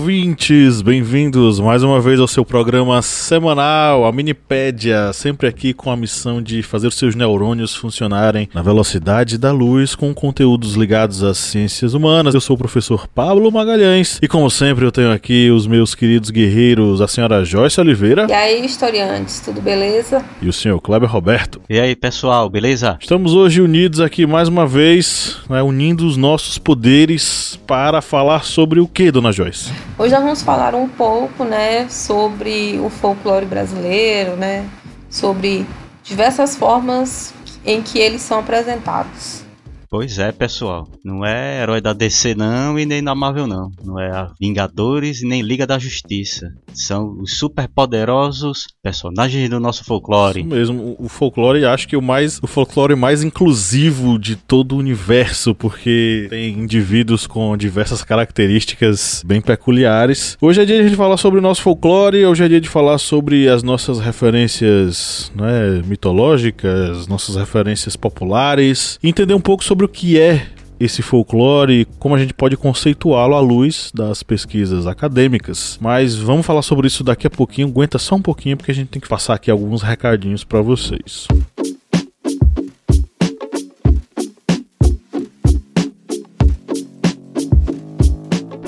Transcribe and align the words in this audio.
Ouvintes! 0.00 0.80
Bem-vindos 0.80 1.60
mais 1.60 1.82
uma 1.82 2.00
vez 2.00 2.18
ao 2.18 2.26
seu 2.26 2.42
programa 2.42 3.02
semanal, 3.02 4.06
a 4.06 4.10
Minipédia, 4.10 5.12
sempre 5.12 5.46
aqui 5.46 5.74
com 5.74 5.90
a 5.90 5.96
missão 5.96 6.40
de 6.40 6.62
fazer 6.62 6.86
os 6.86 6.94
seus 6.94 7.14
neurônios 7.14 7.76
funcionarem 7.76 8.48
na 8.54 8.62
velocidade 8.62 9.36
da 9.36 9.52
luz 9.52 9.94
com 9.94 10.14
conteúdos 10.14 10.74
ligados 10.74 11.22
às 11.22 11.36
ciências 11.36 11.92
humanas. 11.92 12.34
Eu 12.34 12.40
sou 12.40 12.56
o 12.56 12.58
professor 12.58 13.06
Pablo 13.08 13.52
Magalhães 13.52 14.18
e, 14.22 14.26
como 14.26 14.50
sempre, 14.50 14.86
eu 14.86 14.90
tenho 14.90 15.12
aqui 15.12 15.50
os 15.50 15.66
meus 15.66 15.94
queridos 15.94 16.30
guerreiros, 16.30 17.02
a 17.02 17.06
senhora 17.06 17.44
Joyce 17.44 17.78
Oliveira. 17.78 18.26
E 18.26 18.32
aí, 18.32 18.64
historiantes, 18.64 19.40
tudo 19.40 19.60
beleza? 19.60 20.24
E 20.40 20.48
o 20.48 20.52
senhor 20.52 20.80
Kleber 20.80 21.10
Roberto. 21.10 21.60
E 21.68 21.78
aí, 21.78 21.94
pessoal, 21.94 22.48
beleza? 22.48 22.96
Estamos 22.98 23.34
hoje 23.34 23.60
unidos 23.60 24.00
aqui 24.00 24.26
mais 24.26 24.48
uma 24.48 24.66
vez, 24.66 25.36
né, 25.50 25.62
unindo 25.62 26.06
os 26.06 26.16
nossos 26.16 26.56
poderes 26.56 27.60
para 27.66 28.00
falar 28.00 28.44
sobre 28.44 28.80
o 28.80 28.88
que, 28.88 29.10
dona 29.10 29.30
Joyce? 29.30 29.70
Hoje 30.00 30.14
nós 30.14 30.22
vamos 30.24 30.40
falar 30.40 30.74
um 30.74 30.88
pouco, 30.88 31.44
né, 31.44 31.86
sobre 31.90 32.80
o 32.82 32.88
folclore 32.88 33.44
brasileiro, 33.44 34.34
né, 34.34 34.66
sobre 35.10 35.66
diversas 36.02 36.56
formas 36.56 37.34
em 37.66 37.82
que 37.82 37.98
eles 37.98 38.22
são 38.22 38.38
apresentados. 38.38 39.44
Pois 39.90 40.20
é, 40.20 40.30
pessoal. 40.30 40.86
Não 41.04 41.26
é 41.26 41.62
herói 41.62 41.80
da 41.80 41.92
DC 41.92 42.36
não 42.36 42.78
e 42.78 42.86
nem 42.86 43.02
da 43.02 43.12
Marvel 43.12 43.48
não. 43.48 43.72
Não 43.84 43.98
é 43.98 44.08
a 44.08 44.30
Vingadores 44.40 45.20
e 45.20 45.26
nem 45.26 45.42
Liga 45.42 45.66
da 45.66 45.80
Justiça. 45.80 46.46
São 46.72 47.16
os 47.20 47.36
super 47.36 47.66
poderosos 47.66 48.68
personagens 48.80 49.50
do 49.50 49.58
nosso 49.58 49.84
folclore. 49.84 50.42
Isso 50.42 50.48
mesmo. 50.48 50.94
O 50.96 51.08
folclore, 51.08 51.64
acho 51.64 51.88
que 51.88 51.96
o 51.96 52.02
mais 52.02 52.38
o 52.40 52.46
folclore 52.46 52.94
mais 52.94 53.24
inclusivo 53.24 54.16
de 54.16 54.36
todo 54.36 54.76
o 54.76 54.78
universo, 54.78 55.56
porque 55.56 56.28
tem 56.30 56.56
indivíduos 56.56 57.26
com 57.26 57.56
diversas 57.56 58.04
características 58.04 59.24
bem 59.26 59.40
peculiares. 59.40 60.38
Hoje 60.40 60.62
é 60.62 60.64
dia 60.64 60.76
de 60.76 60.82
a 60.82 60.84
gente 60.86 60.96
falar 60.96 61.16
sobre 61.16 61.40
o 61.40 61.42
nosso 61.42 61.62
folclore, 61.62 62.24
hoje 62.24 62.44
é 62.44 62.48
dia 62.48 62.60
de 62.60 62.68
falar 62.68 62.98
sobre 62.98 63.48
as 63.48 63.64
nossas 63.64 63.98
referências, 63.98 65.32
né, 65.34 65.82
mitológicas, 65.84 67.08
nossas 67.08 67.34
referências 67.34 67.96
populares, 67.96 68.96
entender 69.02 69.34
um 69.34 69.40
pouco 69.40 69.64
sobre 69.64 69.79
sobre 69.80 69.84
o 69.84 69.88
que 69.88 70.20
é 70.20 70.46
esse 70.78 71.00
folclore 71.00 71.72
e 71.72 71.84
como 71.98 72.14
a 72.14 72.18
gente 72.18 72.34
pode 72.34 72.54
conceituá-lo 72.54 73.34
à 73.34 73.40
luz 73.40 73.90
das 73.94 74.22
pesquisas 74.22 74.86
acadêmicas. 74.86 75.78
Mas 75.80 76.16
vamos 76.16 76.44
falar 76.44 76.60
sobre 76.60 76.86
isso 76.86 77.02
daqui 77.02 77.26
a 77.26 77.30
pouquinho. 77.30 77.68
Aguenta 77.68 77.98
só 77.98 78.16
um 78.16 78.22
pouquinho 78.22 78.58
porque 78.58 78.72
a 78.72 78.74
gente 78.74 78.88
tem 78.88 79.00
que 79.00 79.08
passar 79.08 79.34
aqui 79.34 79.50
alguns 79.50 79.82
recadinhos 79.82 80.44
para 80.44 80.60
vocês. 80.60 81.26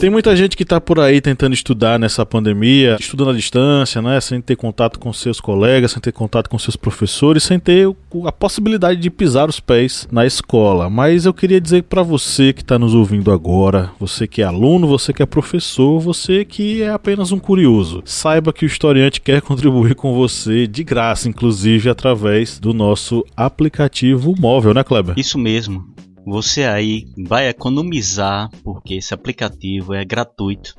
Tem 0.02 0.10
muita 0.10 0.34
gente 0.34 0.56
que 0.56 0.64
está 0.64 0.80
por 0.80 0.98
aí 0.98 1.20
tentando 1.20 1.54
estudar 1.54 1.96
nessa 1.96 2.26
pandemia, 2.26 2.96
estudando 2.98 3.30
à 3.30 3.32
distância, 3.32 4.02
né? 4.02 4.20
Sem 4.20 4.40
ter 4.40 4.56
contato 4.56 4.98
com 4.98 5.12
seus 5.12 5.40
colegas, 5.40 5.92
sem 5.92 6.02
ter 6.02 6.10
contato 6.10 6.50
com 6.50 6.58
seus 6.58 6.74
professores, 6.74 7.44
sem 7.44 7.56
ter 7.56 7.88
a 8.26 8.32
possibilidade 8.32 8.98
de 8.98 9.08
pisar 9.08 9.48
os 9.48 9.60
pés 9.60 10.08
na 10.10 10.26
escola. 10.26 10.90
Mas 10.90 11.24
eu 11.24 11.32
queria 11.32 11.60
dizer 11.60 11.84
para 11.84 12.02
você 12.02 12.52
que 12.52 12.62
está 12.62 12.80
nos 12.80 12.96
ouvindo 12.96 13.30
agora, 13.30 13.92
você 14.00 14.26
que 14.26 14.42
é 14.42 14.44
aluno, 14.44 14.88
você 14.88 15.12
que 15.12 15.22
é 15.22 15.26
professor, 15.26 16.00
você 16.00 16.44
que 16.44 16.82
é 16.82 16.90
apenas 16.90 17.30
um 17.30 17.38
curioso, 17.38 18.02
saiba 18.04 18.52
que 18.52 18.64
o 18.64 18.66
historiante 18.66 19.20
quer 19.20 19.40
contribuir 19.46 19.94
com 19.94 20.12
você 20.14 20.66
de 20.66 20.82
graça, 20.82 21.28
inclusive 21.28 21.88
através 21.88 22.58
do 22.58 22.74
nosso 22.74 23.24
aplicativo 23.36 24.34
móvel, 24.36 24.74
né, 24.74 24.82
Kleber? 24.82 25.14
Isso 25.16 25.38
mesmo. 25.38 25.92
Você 26.26 26.64
aí 26.64 27.04
vai 27.26 27.48
economizar 27.48 28.48
porque 28.62 28.94
esse 28.94 29.12
aplicativo 29.12 29.92
é 29.92 30.04
gratuito. 30.04 30.74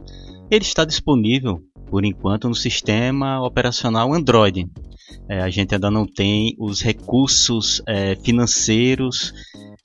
Ele 0.49 0.63
está 0.63 0.85
disponível 0.85 1.61
por 1.89 2.05
enquanto 2.05 2.47
no 2.47 2.55
sistema 2.55 3.45
operacional 3.45 4.13
Android. 4.13 4.65
É, 5.29 5.41
a 5.41 5.49
gente 5.49 5.73
ainda 5.75 5.91
não 5.91 6.05
tem 6.05 6.55
os 6.57 6.81
recursos 6.81 7.81
é, 7.87 8.15
financeiros 8.15 9.33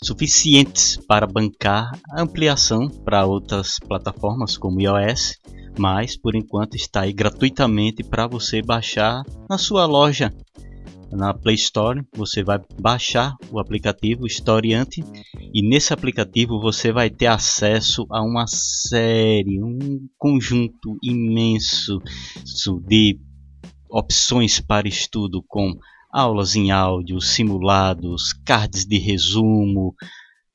suficientes 0.03 0.97
para 1.09 1.27
bancar 1.27 1.91
a 2.11 2.23
ampliação 2.23 2.89
para 2.89 3.27
outras 3.27 3.79
plataformas 3.81 4.57
como 4.57 4.81
iOS, 4.81 5.39
mas 5.77 6.17
por 6.17 6.37
enquanto 6.37 6.77
está 6.77 7.03
aí 7.03 7.13
gratuitamente 7.13 8.05
para 8.05 8.27
você 8.27 8.63
baixar 8.63 9.23
na 9.51 9.59
sua 9.59 9.87
loja 9.87 10.33
na 11.11 11.33
Play 11.33 11.55
Store, 11.55 12.03
você 12.15 12.43
vai 12.43 12.61
baixar 12.81 13.35
o 13.51 13.59
aplicativo 13.59 14.27
Historiante 14.27 15.03
e 15.53 15.63
nesse 15.63 15.93
aplicativo 15.93 16.61
você 16.61 16.93
vai 16.93 17.11
ter 17.11 17.27
acesso 17.27 18.07
a 18.11 18.23
uma 18.23 18.47
série, 18.47 19.63
um 19.63 20.07
conjunto 20.17 20.99
imenso 21.03 22.01
de 22.87 23.19
opções 23.91 24.61
para 24.61 24.87
estudo 24.87 25.43
com 25.47 25.75
aulas 26.11 26.57
em 26.57 26.71
áudio, 26.71 27.21
simulados, 27.21 28.33
cards 28.45 28.85
de 28.85 28.99
resumo, 28.99 29.95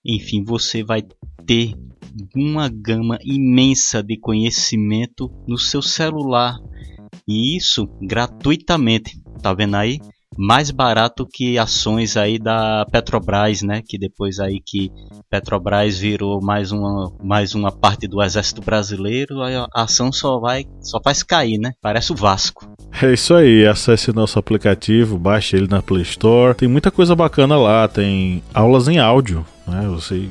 enfim, 0.05 0.43
você 0.43 0.83
vai 0.83 1.01
ter 1.45 1.73
uma 2.35 2.69
gama 2.69 3.17
imensa 3.23 4.03
de 4.03 4.17
conhecimento 4.17 5.31
no 5.47 5.57
seu 5.57 5.81
celular 5.81 6.57
e 7.27 7.55
isso 7.55 7.87
gratuitamente. 8.01 9.21
Tá 9.41 9.53
vendo 9.53 9.75
aí? 9.75 9.99
Mais 10.37 10.71
barato 10.71 11.27
que 11.31 11.57
ações 11.57 12.17
aí 12.17 12.39
da 12.39 12.85
Petrobras, 12.91 13.61
né? 13.61 13.81
Que 13.85 13.97
depois 13.97 14.39
aí 14.39 14.59
que 14.65 14.91
Petrobras 15.29 15.97
virou 15.97 16.41
mais 16.41 16.71
uma, 16.71 17.11
mais 17.23 17.55
uma 17.55 17.71
parte 17.71 18.07
do 18.07 18.21
exército 18.21 18.61
brasileiro, 18.61 19.41
a 19.41 19.67
ação 19.73 20.11
só 20.11 20.39
vai, 20.39 20.65
só 20.81 20.99
faz 21.03 21.23
cair, 21.23 21.57
né? 21.57 21.71
Parece 21.81 22.11
o 22.11 22.15
Vasco. 22.15 22.67
É 23.01 23.13
isso 23.13 23.33
aí, 23.33 23.65
acesse 23.65 24.13
nosso 24.13 24.37
aplicativo, 24.37 25.17
baixe 25.17 25.55
ele 25.55 25.67
na 25.67 25.81
Play 25.81 26.03
Store. 26.03 26.55
Tem 26.55 26.67
muita 26.67 26.91
coisa 26.91 27.15
bacana 27.15 27.57
lá, 27.57 27.87
tem 27.87 28.43
aulas 28.53 28.87
em 28.87 28.99
áudio 28.99 29.45
né? 29.67 29.87
Você 29.87 30.27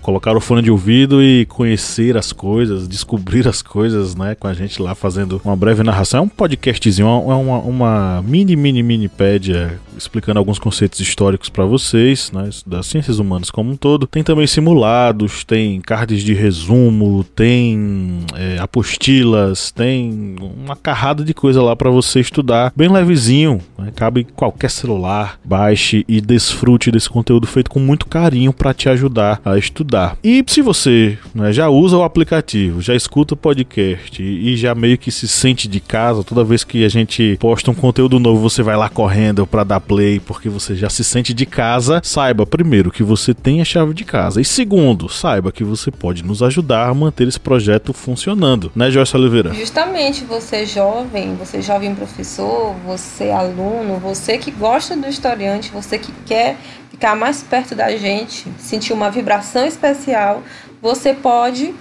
colocar 0.00 0.36
o 0.36 0.40
fone 0.40 0.62
de 0.62 0.70
ouvido 0.70 1.22
e 1.22 1.44
conhecer 1.46 2.16
as 2.16 2.32
coisas, 2.32 2.88
descobrir 2.88 3.46
as 3.48 3.62
coisas, 3.62 4.14
né? 4.14 4.34
Com 4.34 4.46
a 4.46 4.54
gente 4.54 4.80
lá 4.80 4.94
fazendo 4.94 5.40
uma 5.44 5.56
breve 5.56 5.82
narração. 5.82 6.20
É 6.20 6.22
um 6.22 6.28
podcastzinho, 6.28 7.06
é 7.06 7.34
uma, 7.34 7.58
uma 7.58 8.22
mini, 8.22 8.56
mini, 8.56 8.82
mini 8.82 9.08
pédia 9.08 9.78
explicando 9.96 10.38
alguns 10.38 10.58
conceitos 10.58 11.00
históricos 11.00 11.48
para 11.48 11.64
vocês, 11.64 12.30
né? 12.32 12.50
Das 12.66 12.86
ciências 12.86 13.18
humanas 13.18 13.50
como 13.50 13.70
um 13.70 13.76
todo. 13.76 14.06
Tem 14.06 14.22
também 14.22 14.46
simulados, 14.46 15.42
tem 15.44 15.80
cards 15.80 16.22
de 16.22 16.34
resumo, 16.34 17.24
tem 17.24 18.20
é, 18.34 18.58
apostilas, 18.58 19.70
tem 19.70 20.36
uma 20.40 20.76
carrada 20.76 21.24
de 21.24 21.34
coisa 21.34 21.62
lá 21.62 21.74
para 21.74 21.90
você 21.90 22.20
estudar, 22.20 22.72
bem 22.76 22.88
levezinho, 22.88 23.60
né? 23.78 23.90
cabe 23.94 24.24
qualquer 24.36 24.70
celular. 24.70 25.40
Baixe 25.44 26.04
e 26.06 26.20
desfrute 26.20 26.90
desse 26.90 27.08
conteúdo 27.08 27.46
feito 27.46 27.70
com 27.70 27.80
muito 27.80 28.06
carinho 28.06 28.52
para 28.52 28.74
te 28.76 28.88
ajudar 28.88 29.40
a 29.44 29.58
estudar. 29.58 30.16
E 30.22 30.44
se 30.46 30.62
você 30.62 31.18
né, 31.34 31.52
já 31.52 31.68
usa 31.68 31.96
o 31.96 32.02
aplicativo, 32.02 32.80
já 32.80 32.94
escuta 32.94 33.34
o 33.34 33.36
podcast 33.36 34.22
e 34.22 34.56
já 34.56 34.74
meio 34.74 34.98
que 34.98 35.10
se 35.10 35.26
sente 35.26 35.66
de 35.66 35.80
casa, 35.80 36.22
toda 36.22 36.44
vez 36.44 36.62
que 36.62 36.84
a 36.84 36.88
gente 36.88 37.36
posta 37.40 37.70
um 37.70 37.74
conteúdo 37.74 38.18
novo, 38.18 38.48
você 38.48 38.62
vai 38.62 38.76
lá 38.76 38.88
correndo 38.88 39.46
para 39.46 39.64
dar 39.64 39.80
play 39.80 40.20
porque 40.20 40.48
você 40.48 40.74
já 40.74 40.88
se 40.88 41.02
sente 41.02 41.32
de 41.32 41.46
casa, 41.46 42.00
saiba 42.04 42.46
primeiro 42.46 42.90
que 42.90 43.02
você 43.02 43.32
tem 43.32 43.60
a 43.60 43.64
chave 43.64 43.94
de 43.94 44.04
casa 44.04 44.40
e 44.40 44.44
segundo, 44.44 45.08
saiba 45.08 45.50
que 45.50 45.64
você 45.64 45.90
pode 45.90 46.22
nos 46.22 46.42
ajudar 46.42 46.88
a 46.88 46.94
manter 46.94 47.26
esse 47.28 47.40
projeto 47.40 47.92
funcionando, 47.92 48.70
né, 48.74 48.90
Joyce 48.90 49.16
Oliveira? 49.16 49.54
Justamente 49.54 50.24
você 50.24 50.66
jovem, 50.66 51.34
você 51.36 51.62
jovem 51.62 51.94
professor, 51.94 52.74
você 52.86 53.30
aluno, 53.30 53.98
você 53.98 54.38
que 54.38 54.50
gosta 54.50 54.96
do 54.96 55.06
historiante, 55.08 55.70
você 55.70 55.98
que 55.98 56.12
quer 56.24 56.56
ficar 56.96 57.14
mais 57.14 57.42
perto 57.42 57.74
da 57.74 57.94
gente, 57.94 58.50
sentir 58.58 58.94
uma 58.94 59.10
vibração 59.10 59.66
especial, 59.66 60.42
você 60.80 61.12
pode 61.12 61.74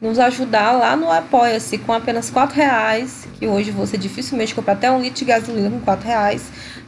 nos 0.00 0.16
ajudar 0.18 0.70
lá 0.72 0.94
no 0.96 1.10
Apoia-se 1.10 1.76
com 1.76 1.92
apenas 1.92 2.30
quatro 2.30 2.54
reais, 2.54 3.26
que 3.38 3.48
hoje 3.48 3.72
você 3.72 3.98
dificilmente 3.98 4.54
compra 4.54 4.72
até 4.72 4.90
um 4.90 5.02
litro 5.02 5.18
de 5.18 5.24
gasolina 5.24 5.68
com 5.68 5.80
quatro 5.80 6.06
reais. 6.06 6.44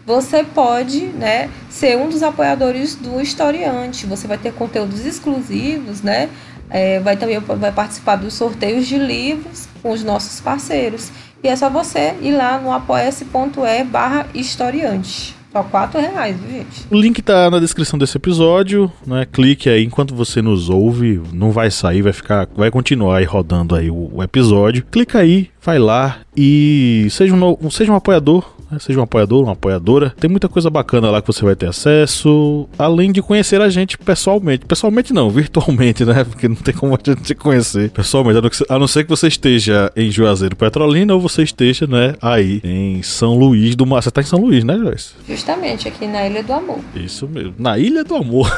Você 0.06 0.44
pode 0.44 1.06
né, 1.06 1.50
ser 1.69 1.99
um 1.99 2.08
dos 2.08 2.23
apoiadores 2.23 2.94
do 2.94 3.20
Historiante. 3.20 4.06
Você 4.06 4.29
vai 4.29 4.38
ter 4.38 4.52
conteúdos 4.52 5.05
exclusivos, 5.05 6.02
né? 6.02 6.31
É, 6.70 7.00
vai 7.00 7.17
também 7.17 7.38
vai 7.38 7.73
participar 7.73 8.17
dos 8.17 8.32
sorteios 8.32 8.87
de 8.87 8.96
livros 8.96 9.69
com 9.82 9.90
os 9.90 10.05
nossos 10.05 10.40
parceiros. 10.40 11.11
E 11.43 11.49
é 11.49 11.56
só 11.56 11.69
você 11.69 12.14
ir 12.23 12.32
lá 12.32 12.58
no 12.58 12.73
apoia-se.e 12.73 13.84
barra 13.84 14.26
historiante. 14.32 15.41
Só 15.52 15.62
4 15.62 16.00
reais, 16.00 16.37
gente? 16.50 16.87
O 16.90 16.99
link 16.99 17.20
tá 17.20 17.50
na 17.50 17.58
descrição 17.58 17.99
desse 17.99 18.16
episódio, 18.16 18.90
né? 19.06 19.26
Clique 19.31 19.69
aí 19.69 19.84
enquanto 19.84 20.14
você 20.14 20.40
nos 20.40 20.70
ouve, 20.70 21.20
não 21.31 21.50
vai 21.50 21.70
sair, 21.70 22.00
vai 22.00 22.12
ficar, 22.12 22.49
vai 22.56 22.70
continuar 22.70 23.19
aí 23.19 23.25
rodando 23.25 23.75
aí 23.76 23.90
o, 23.90 24.10
o 24.14 24.22
episódio. 24.22 24.82
Clica 24.90 25.19
aí, 25.19 25.50
vai 25.60 25.78
lá 25.78 26.20
e 26.34 27.06
seja 27.10 27.34
um, 27.34 27.70
seja 27.70 27.93
um 27.93 27.96
apoiador 27.96 28.50
né? 28.72 28.78
Seja 28.80 28.98
um 28.98 29.02
apoiador, 29.02 29.44
uma 29.44 29.52
apoiadora. 29.52 30.14
Tem 30.19 30.30
muita 30.30 30.48
coisa 30.48 30.70
bacana 30.70 31.10
lá 31.10 31.20
que 31.20 31.26
você 31.26 31.44
vai 31.44 31.54
ter 31.54 31.69
acesso, 31.69 32.69
além 32.78 33.12
de 33.12 33.22
conhecer 33.22 33.60
a 33.60 33.69
gente 33.69 33.98
pessoalmente. 33.98 34.64
Pessoalmente 34.64 35.12
não, 35.12 35.30
virtualmente, 35.30 36.04
né? 36.04 36.24
Porque 36.24 36.48
não 36.48 36.56
tem 36.56 36.74
como 36.74 36.94
a 36.94 36.98
gente 37.04 37.26
se 37.26 37.34
conhecer 37.34 37.90
pessoalmente, 37.90 38.64
a 38.69 38.78
não 38.78 38.88
ser 38.88 39.04
que 39.04 39.10
você 39.10 39.28
esteja 39.28 39.92
em 39.94 40.10
Juazeiro 40.10 40.56
Petrolina 40.56 41.14
ou 41.14 41.20
você 41.20 41.42
esteja, 41.42 41.86
né, 41.86 42.14
aí 42.22 42.60
em 42.64 43.02
São 43.02 43.36
Luís 43.36 43.76
do 43.76 43.84
Mar. 43.86 44.02
Você 44.02 44.10
tá 44.10 44.20
em 44.20 44.24
São 44.24 44.40
Luís, 44.40 44.64
né, 44.64 44.76
Joyce? 44.78 45.12
Justamente, 45.28 45.88
aqui 45.88 46.06
na 46.06 46.26
Ilha 46.26 46.42
do 46.42 46.52
Amor. 46.52 46.78
Isso 46.94 47.28
mesmo, 47.28 47.54
na 47.58 47.78
Ilha 47.78 48.02
do 48.02 48.16
Amor. 48.16 48.50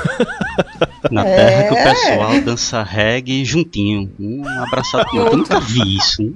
Na 1.11 1.26
é. 1.26 1.37
terra 1.37 1.62
que 1.64 1.75
o 1.75 1.90
pessoal 1.90 2.40
dança 2.40 2.82
reggae 2.82 3.44
juntinho, 3.44 4.11
um 4.19 4.43
abraçado 4.62 5.06
com 5.11 5.19
outro. 5.19 5.32
Eu 5.32 5.38
nunca 5.38 5.61
vi 5.61 5.96
isso, 5.96 6.34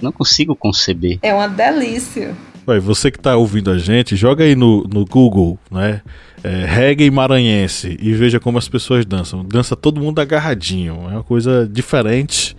não 0.00 0.12
consigo 0.12 0.54
conceber. 0.54 1.18
É 1.22 1.34
uma 1.34 1.48
delícia. 1.48 2.36
Vai, 2.66 2.78
você 2.78 3.10
que 3.10 3.18
está 3.18 3.36
ouvindo 3.36 3.70
a 3.70 3.78
gente, 3.78 4.14
joga 4.16 4.44
aí 4.44 4.54
no, 4.54 4.84
no 4.84 5.04
Google, 5.04 5.58
né? 5.70 6.02
É, 6.42 6.64
reggae 6.64 7.10
maranhense 7.10 7.98
e 8.00 8.14
veja 8.14 8.40
como 8.40 8.56
as 8.56 8.68
pessoas 8.68 9.04
dançam. 9.04 9.44
Dança 9.44 9.76
todo 9.76 10.00
mundo 10.00 10.20
agarradinho. 10.20 10.94
É 11.10 11.14
uma 11.14 11.22
coisa 11.22 11.68
diferente 11.70 12.56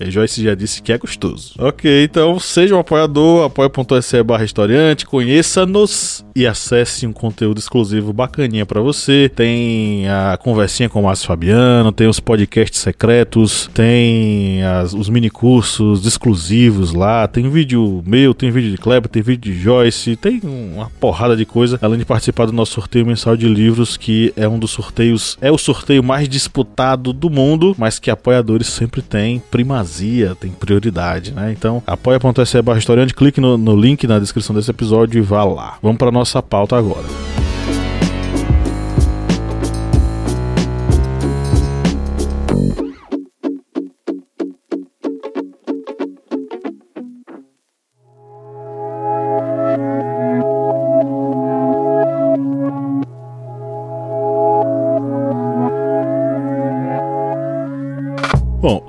e 0.00 0.10
Joyce 0.10 0.42
já 0.42 0.54
disse 0.54 0.80
que 0.80 0.92
é 0.92 0.98
gostoso. 0.98 1.54
Ok, 1.58 2.04
então 2.04 2.38
seja 2.38 2.74
um 2.74 2.78
apoiador, 2.78 3.44
apoia.se 3.44 4.22
barra 4.22 4.44
conheça-nos 5.06 6.24
e 6.34 6.46
acesse 6.46 7.06
um 7.06 7.12
conteúdo 7.12 7.58
exclusivo 7.58 8.12
bacaninha 8.12 8.64
para 8.64 8.80
você. 8.80 9.28
Tem 9.34 10.08
a 10.08 10.36
conversinha 10.36 10.88
com 10.88 11.00
o 11.00 11.04
Márcio 11.04 11.26
Fabiano, 11.26 11.90
tem 11.90 12.06
os 12.06 12.20
podcasts 12.20 12.80
secretos, 12.80 13.68
tem 13.74 14.62
as, 14.62 14.94
os 14.94 15.08
mini 15.08 15.30
cursos 15.30 16.06
exclusivos 16.06 16.92
lá, 16.92 17.26
tem 17.26 17.48
vídeo 17.50 18.02
meu, 18.06 18.32
tem 18.32 18.50
vídeo 18.50 18.70
de 18.70 18.78
Kleber, 18.78 19.08
tem 19.08 19.22
vídeo 19.22 19.52
de 19.52 19.58
Joyce, 19.58 20.16
tem 20.16 20.40
uma 20.44 20.90
porrada 21.00 21.36
de 21.36 21.44
coisa, 21.44 21.78
além 21.82 21.98
de 21.98 22.04
participar 22.04 22.46
do 22.46 22.52
nosso 22.52 22.72
sorteio 22.72 23.06
mensal 23.06 23.36
de 23.36 23.48
livros, 23.48 23.96
que 23.96 24.32
é 24.36 24.48
um 24.48 24.58
dos 24.58 24.70
sorteios, 24.70 25.36
é 25.40 25.50
o 25.50 25.58
sorteio 25.58 26.02
mais 26.02 26.28
disputado 26.28 27.12
do 27.12 27.28
mundo, 27.28 27.74
mas 27.76 27.98
que 27.98 28.10
apoiadores 28.10 28.68
sempre 28.68 29.02
têm 29.02 29.42
primazia 29.50 29.87
tem 30.40 30.50
prioridade, 30.50 31.32
né? 31.32 31.52
Então, 31.56 31.82
apoia.se 31.86 32.62
barra 32.62 32.78
historiante, 32.78 33.14
clique 33.14 33.40
no, 33.40 33.56
no 33.56 33.76
link 33.76 34.06
na 34.06 34.18
descrição 34.18 34.54
desse 34.54 34.70
episódio 34.70 35.18
e 35.18 35.22
vá 35.22 35.44
lá. 35.44 35.78
Vamos 35.82 35.98
para 35.98 36.10
nossa 36.10 36.42
pauta 36.42 36.76
agora. 36.76 37.06
Bom, 58.60 58.84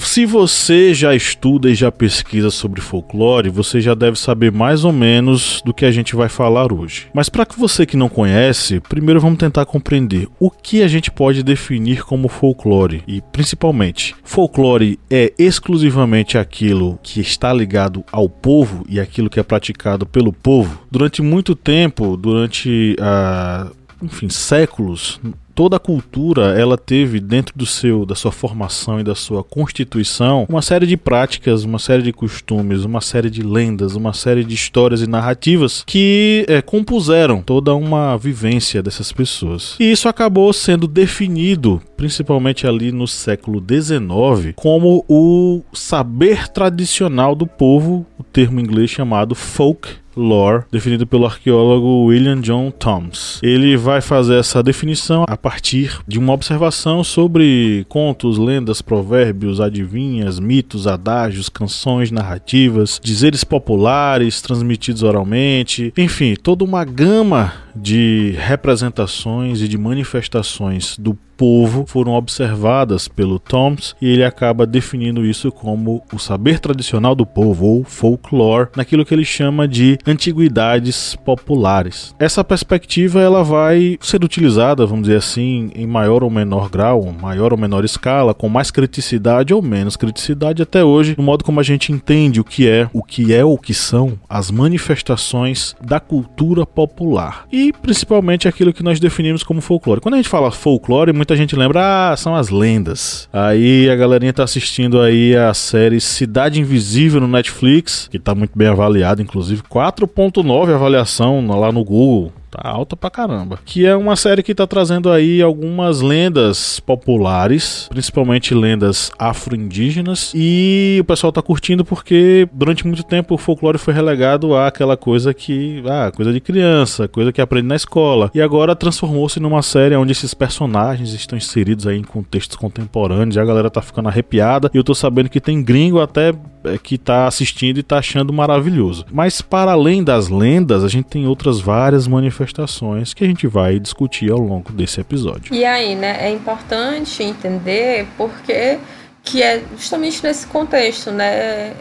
se 0.00 0.26
você 0.26 0.92
já 0.94 1.14
estuda 1.14 1.70
e 1.70 1.74
já 1.74 1.92
pesquisa 1.92 2.50
sobre 2.50 2.80
folclore, 2.80 3.50
você 3.50 3.80
já 3.80 3.94
deve 3.94 4.18
saber 4.18 4.50
mais 4.50 4.84
ou 4.84 4.92
menos 4.92 5.62
do 5.64 5.74
que 5.74 5.84
a 5.84 5.90
gente 5.90 6.16
vai 6.16 6.28
falar 6.28 6.72
hoje. 6.72 7.08
Mas 7.14 7.28
para 7.28 7.46
que 7.46 7.58
você 7.58 7.86
que 7.86 7.96
não 7.96 8.08
conhece, 8.08 8.80
primeiro 8.80 9.20
vamos 9.20 9.38
tentar 9.38 9.64
compreender 9.66 10.28
o 10.38 10.50
que 10.50 10.82
a 10.82 10.88
gente 10.88 11.10
pode 11.10 11.42
definir 11.42 12.02
como 12.02 12.28
folclore 12.28 13.02
e, 13.06 13.20
principalmente, 13.32 14.14
folclore 14.24 14.98
é 15.10 15.32
exclusivamente 15.38 16.38
aquilo 16.38 16.98
que 17.02 17.20
está 17.20 17.52
ligado 17.52 18.04
ao 18.10 18.28
povo 18.28 18.84
e 18.88 18.98
aquilo 18.98 19.30
que 19.30 19.40
é 19.40 19.42
praticado 19.42 20.06
pelo 20.06 20.32
povo. 20.32 20.86
Durante 20.90 21.22
muito 21.22 21.54
tempo, 21.54 22.16
durante 22.16 22.96
a 23.00 23.70
enfim, 24.02 24.28
séculos, 24.28 25.20
toda 25.54 25.76
a 25.76 25.80
cultura 25.80 26.58
ela 26.58 26.78
teve 26.78 27.20
dentro 27.20 27.52
do 27.54 27.66
seu 27.66 28.06
da 28.06 28.14
sua 28.14 28.32
formação 28.32 28.98
e 28.98 29.04
da 29.04 29.14
sua 29.14 29.44
constituição 29.44 30.46
uma 30.48 30.62
série 30.62 30.86
de 30.86 30.96
práticas, 30.96 31.64
uma 31.64 31.78
série 31.78 32.02
de 32.02 32.12
costumes, 32.14 32.84
uma 32.84 33.02
série 33.02 33.28
de 33.28 33.42
lendas, 33.42 33.94
uma 33.94 34.14
série 34.14 34.42
de 34.42 34.54
histórias 34.54 35.02
e 35.02 35.06
narrativas 35.06 35.84
que 35.86 36.46
é, 36.48 36.62
compuseram 36.62 37.42
toda 37.42 37.74
uma 37.74 38.16
vivência 38.16 38.82
dessas 38.82 39.12
pessoas. 39.12 39.76
E 39.78 39.90
isso 39.90 40.08
acabou 40.08 40.50
sendo 40.52 40.86
definido, 40.86 41.82
principalmente 41.94 42.66
ali 42.66 42.90
no 42.90 43.06
século 43.06 43.60
XIX, 43.60 44.54
como 44.56 45.04
o 45.06 45.62
saber 45.74 46.48
tradicional 46.48 47.34
do 47.34 47.46
povo, 47.46 48.06
o 48.18 48.24
termo 48.24 48.60
em 48.60 48.62
inglês 48.62 48.88
chamado 48.88 49.34
folk 49.34 49.99
lore, 50.16 50.64
definido 50.70 51.06
pelo 51.06 51.26
arqueólogo 51.26 52.04
William 52.04 52.40
John 52.40 52.70
Thoms. 52.70 53.40
Ele 53.42 53.76
vai 53.76 54.00
fazer 54.00 54.36
essa 54.36 54.62
definição 54.62 55.24
a 55.28 55.36
partir 55.36 55.98
de 56.06 56.18
uma 56.18 56.32
observação 56.32 57.02
sobre 57.04 57.84
contos, 57.88 58.38
lendas, 58.38 58.82
provérbios, 58.82 59.60
adivinhas, 59.60 60.38
mitos, 60.38 60.86
adágios, 60.86 61.48
canções, 61.48 62.10
narrativas, 62.10 63.00
dizeres 63.02 63.44
populares 63.44 64.40
transmitidos 64.42 65.02
oralmente, 65.02 65.92
enfim, 65.96 66.34
toda 66.34 66.64
uma 66.64 66.84
gama 66.84 67.52
de 67.74 68.34
representações 68.38 69.60
e 69.60 69.68
de 69.68 69.78
manifestações 69.78 70.96
do 70.98 71.16
povo 71.40 71.86
foram 71.86 72.12
observadas 72.12 73.08
pelo 73.08 73.38
Toms 73.38 73.96
e 73.98 74.10
ele 74.10 74.22
acaba 74.22 74.66
definindo 74.66 75.24
isso 75.24 75.50
como 75.50 76.04
o 76.12 76.18
saber 76.18 76.58
tradicional 76.58 77.14
do 77.14 77.24
povo 77.24 77.64
ou 77.64 77.82
folklore, 77.82 78.68
naquilo 78.76 79.06
que 79.06 79.14
ele 79.14 79.24
chama 79.24 79.66
de 79.66 79.96
antiguidades 80.06 81.16
populares. 81.24 82.14
Essa 82.18 82.44
perspectiva 82.44 83.22
ela 83.22 83.42
vai 83.42 83.96
ser 84.02 84.22
utilizada, 84.22 84.84
vamos 84.84 85.04
dizer 85.04 85.16
assim, 85.16 85.70
em 85.74 85.86
maior 85.86 86.22
ou 86.22 86.28
menor 86.28 86.68
grau, 86.68 87.10
maior 87.18 87.54
ou 87.54 87.58
menor 87.58 87.86
escala, 87.86 88.34
com 88.34 88.50
mais 88.50 88.70
criticidade 88.70 89.54
ou 89.54 89.62
menos 89.62 89.96
criticidade 89.96 90.62
até 90.62 90.84
hoje, 90.84 91.14
no 91.16 91.24
modo 91.24 91.42
como 91.42 91.58
a 91.58 91.62
gente 91.62 91.90
entende 91.90 92.38
o 92.38 92.44
que 92.44 92.68
é, 92.68 92.86
o 92.92 93.02
que 93.02 93.32
é 93.32 93.42
ou 93.42 93.54
o 93.54 93.58
que 93.58 93.72
são 93.72 94.18
as 94.28 94.50
manifestações 94.50 95.74
da 95.80 95.98
cultura 95.98 96.66
popular. 96.66 97.46
E 97.50 97.59
principalmente 97.82 98.48
aquilo 98.48 98.72
que 98.72 98.82
nós 98.82 98.98
definimos 98.98 99.42
como 99.42 99.60
folclore. 99.60 100.00
Quando 100.00 100.14
a 100.14 100.16
gente 100.16 100.28
fala 100.28 100.50
folclore, 100.50 101.12
muita 101.12 101.36
gente 101.36 101.54
lembra, 101.54 102.12
ah, 102.12 102.16
são 102.16 102.34
as 102.34 102.48
lendas. 102.48 103.28
Aí 103.32 103.88
a 103.90 103.96
galerinha 103.96 104.32
tá 104.32 104.44
assistindo 104.44 105.00
aí 105.00 105.36
a 105.36 105.52
série 105.52 106.00
Cidade 106.00 106.60
Invisível 106.60 107.20
no 107.20 107.28
Netflix, 107.28 108.08
que 108.10 108.18
tá 108.18 108.34
muito 108.34 108.52
bem 108.56 108.68
avaliada, 108.68 109.22
inclusive 109.22 109.62
4.9 109.62 110.74
avaliação 110.74 111.46
lá 111.46 111.70
no 111.70 111.84
Google. 111.84 112.32
Tá 112.50 112.68
alta 112.68 112.96
pra 112.96 113.08
caramba. 113.08 113.60
Que 113.64 113.86
é 113.86 113.94
uma 113.94 114.16
série 114.16 114.42
que 114.42 114.54
tá 114.54 114.66
trazendo 114.66 115.08
aí 115.10 115.40
algumas 115.40 116.00
lendas 116.00 116.80
populares, 116.80 117.86
principalmente 117.88 118.52
lendas 118.54 119.12
afro-indígenas. 119.16 120.32
E 120.34 120.98
o 121.00 121.04
pessoal 121.04 121.32
tá 121.32 121.40
curtindo 121.40 121.84
porque 121.84 122.48
durante 122.52 122.84
muito 122.84 123.04
tempo 123.04 123.34
o 123.34 123.38
folclore 123.38 123.78
foi 123.78 123.94
relegado 123.94 124.56
a 124.56 124.66
aquela 124.66 124.96
coisa 124.96 125.32
que. 125.32 125.80
Ah, 125.86 126.10
coisa 126.10 126.32
de 126.32 126.40
criança, 126.40 127.06
coisa 127.06 127.32
que 127.32 127.40
aprende 127.40 127.68
na 127.68 127.76
escola. 127.76 128.30
E 128.34 128.42
agora 128.42 128.74
transformou-se 128.74 129.38
numa 129.38 129.62
série 129.62 129.94
onde 129.94 130.10
esses 130.10 130.34
personagens 130.34 131.12
estão 131.12 131.38
inseridos 131.38 131.86
aí 131.86 131.98
em 131.98 132.02
contextos 132.02 132.56
contemporâneos. 132.56 133.36
E 133.36 133.40
a 133.40 133.44
galera 133.44 133.70
tá 133.70 133.80
ficando 133.80 134.08
arrepiada. 134.08 134.70
E 134.74 134.76
eu 134.76 134.82
tô 134.82 134.94
sabendo 134.94 135.28
que 135.28 135.40
tem 135.40 135.62
gringo 135.62 136.00
até 136.00 136.34
é, 136.64 136.76
que 136.76 136.98
tá 136.98 137.28
assistindo 137.28 137.78
e 137.78 137.82
tá 137.82 137.98
achando 137.98 138.32
maravilhoso. 138.32 139.06
Mas 139.12 139.40
para 139.40 139.72
além 139.72 140.02
das 140.02 140.28
lendas, 140.28 140.82
a 140.82 140.88
gente 140.88 141.06
tem 141.06 141.28
outras 141.28 141.60
várias 141.60 142.08
manifestações 142.08 142.39
manifestações 142.40 143.12
que 143.12 143.24
a 143.24 143.26
gente 143.26 143.46
vai 143.46 143.78
discutir 143.78 144.30
ao 144.30 144.38
longo 144.38 144.72
desse 144.72 145.00
episódio. 145.00 145.54
E 145.54 145.64
aí, 145.64 145.94
né, 145.94 146.16
é 146.20 146.30
importante 146.30 147.22
entender 147.22 148.06
porque 148.16 148.78
que 149.22 149.42
é 149.42 149.62
justamente 149.76 150.22
nesse 150.24 150.46
contexto, 150.46 151.10
né, 151.10 151.74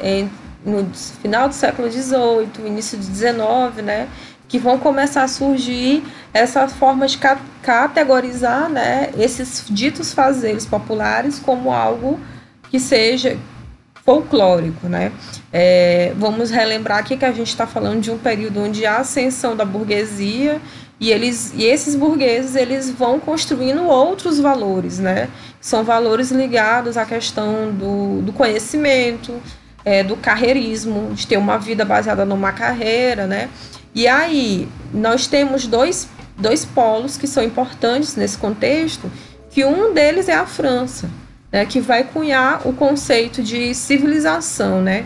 no 0.66 0.86
final 1.22 1.48
do 1.48 1.56
século 1.56 1.90
XVIII, 1.90 2.68
início 2.68 2.98
do 2.98 3.04
XIX, 3.04 3.84
né, 3.84 4.10
que 4.48 4.60
vão 4.60 4.78
começar 4.78 5.24
a 5.24 5.28
surgir 5.28 6.04
essa 6.34 6.68
forma 6.68 7.08
de 7.08 7.18
categorizar, 7.62 8.70
né, 8.70 9.12
esses 9.18 9.66
ditos 9.70 10.12
fazeres 10.14 10.66
populares 10.66 11.40
como 11.40 11.72
algo 11.72 12.20
que 12.70 12.80
seja 12.80 13.38
folclórico, 14.10 14.88
né? 14.88 15.12
É, 15.54 16.14
vamos 16.18 16.50
relembrar 16.50 16.98
aqui 16.98 17.16
que 17.16 17.26
a 17.26 17.32
gente 17.32 17.50
está 17.50 17.68
falando 17.68 18.02
de 18.02 18.10
um 18.10 18.18
período 18.18 18.60
onde 18.60 18.84
há 18.84 18.98
ascensão 18.98 19.56
da 19.56 19.64
burguesia 19.64 20.60
e 21.00 21.12
eles 21.12 21.54
e 21.56 21.64
esses 21.64 21.94
burgueses 21.94 22.56
eles 22.56 22.90
vão 22.90 23.20
construindo 23.20 23.84
outros 23.84 24.40
valores, 24.40 24.98
né? 24.98 25.30
São 25.62 25.84
valores 25.84 26.32
ligados 26.32 26.98
à 26.98 27.06
questão 27.06 27.72
do, 27.72 28.24
do 28.24 28.34
conhecimento, 28.34 29.40
é, 29.86 30.04
do 30.04 30.18
carreirismo, 30.18 31.14
de 31.14 31.28
ter 31.28 31.38
uma 31.38 31.60
vida 31.60 31.86
baseada 31.86 32.26
numa 32.26 32.52
carreira, 32.52 33.28
né? 33.28 33.48
E 33.94 34.08
aí, 34.08 34.68
nós 34.92 35.28
temos 35.28 35.68
dois, 35.68 36.10
dois 36.36 36.66
polos 36.66 37.16
que 37.16 37.28
são 37.28 37.44
importantes 37.44 38.16
nesse 38.16 38.40
contexto, 38.40 39.12
que 39.52 39.64
um 39.64 39.94
deles 39.94 40.28
é 40.28 40.34
a 40.34 40.48
França, 40.48 41.08
né, 41.52 41.66
que 41.66 41.80
vai 41.80 42.04
cunhar 42.04 42.68
o 42.68 42.74
conceito 42.74 43.42
de 43.42 43.74
civilização, 43.74 44.82
né? 44.82 45.06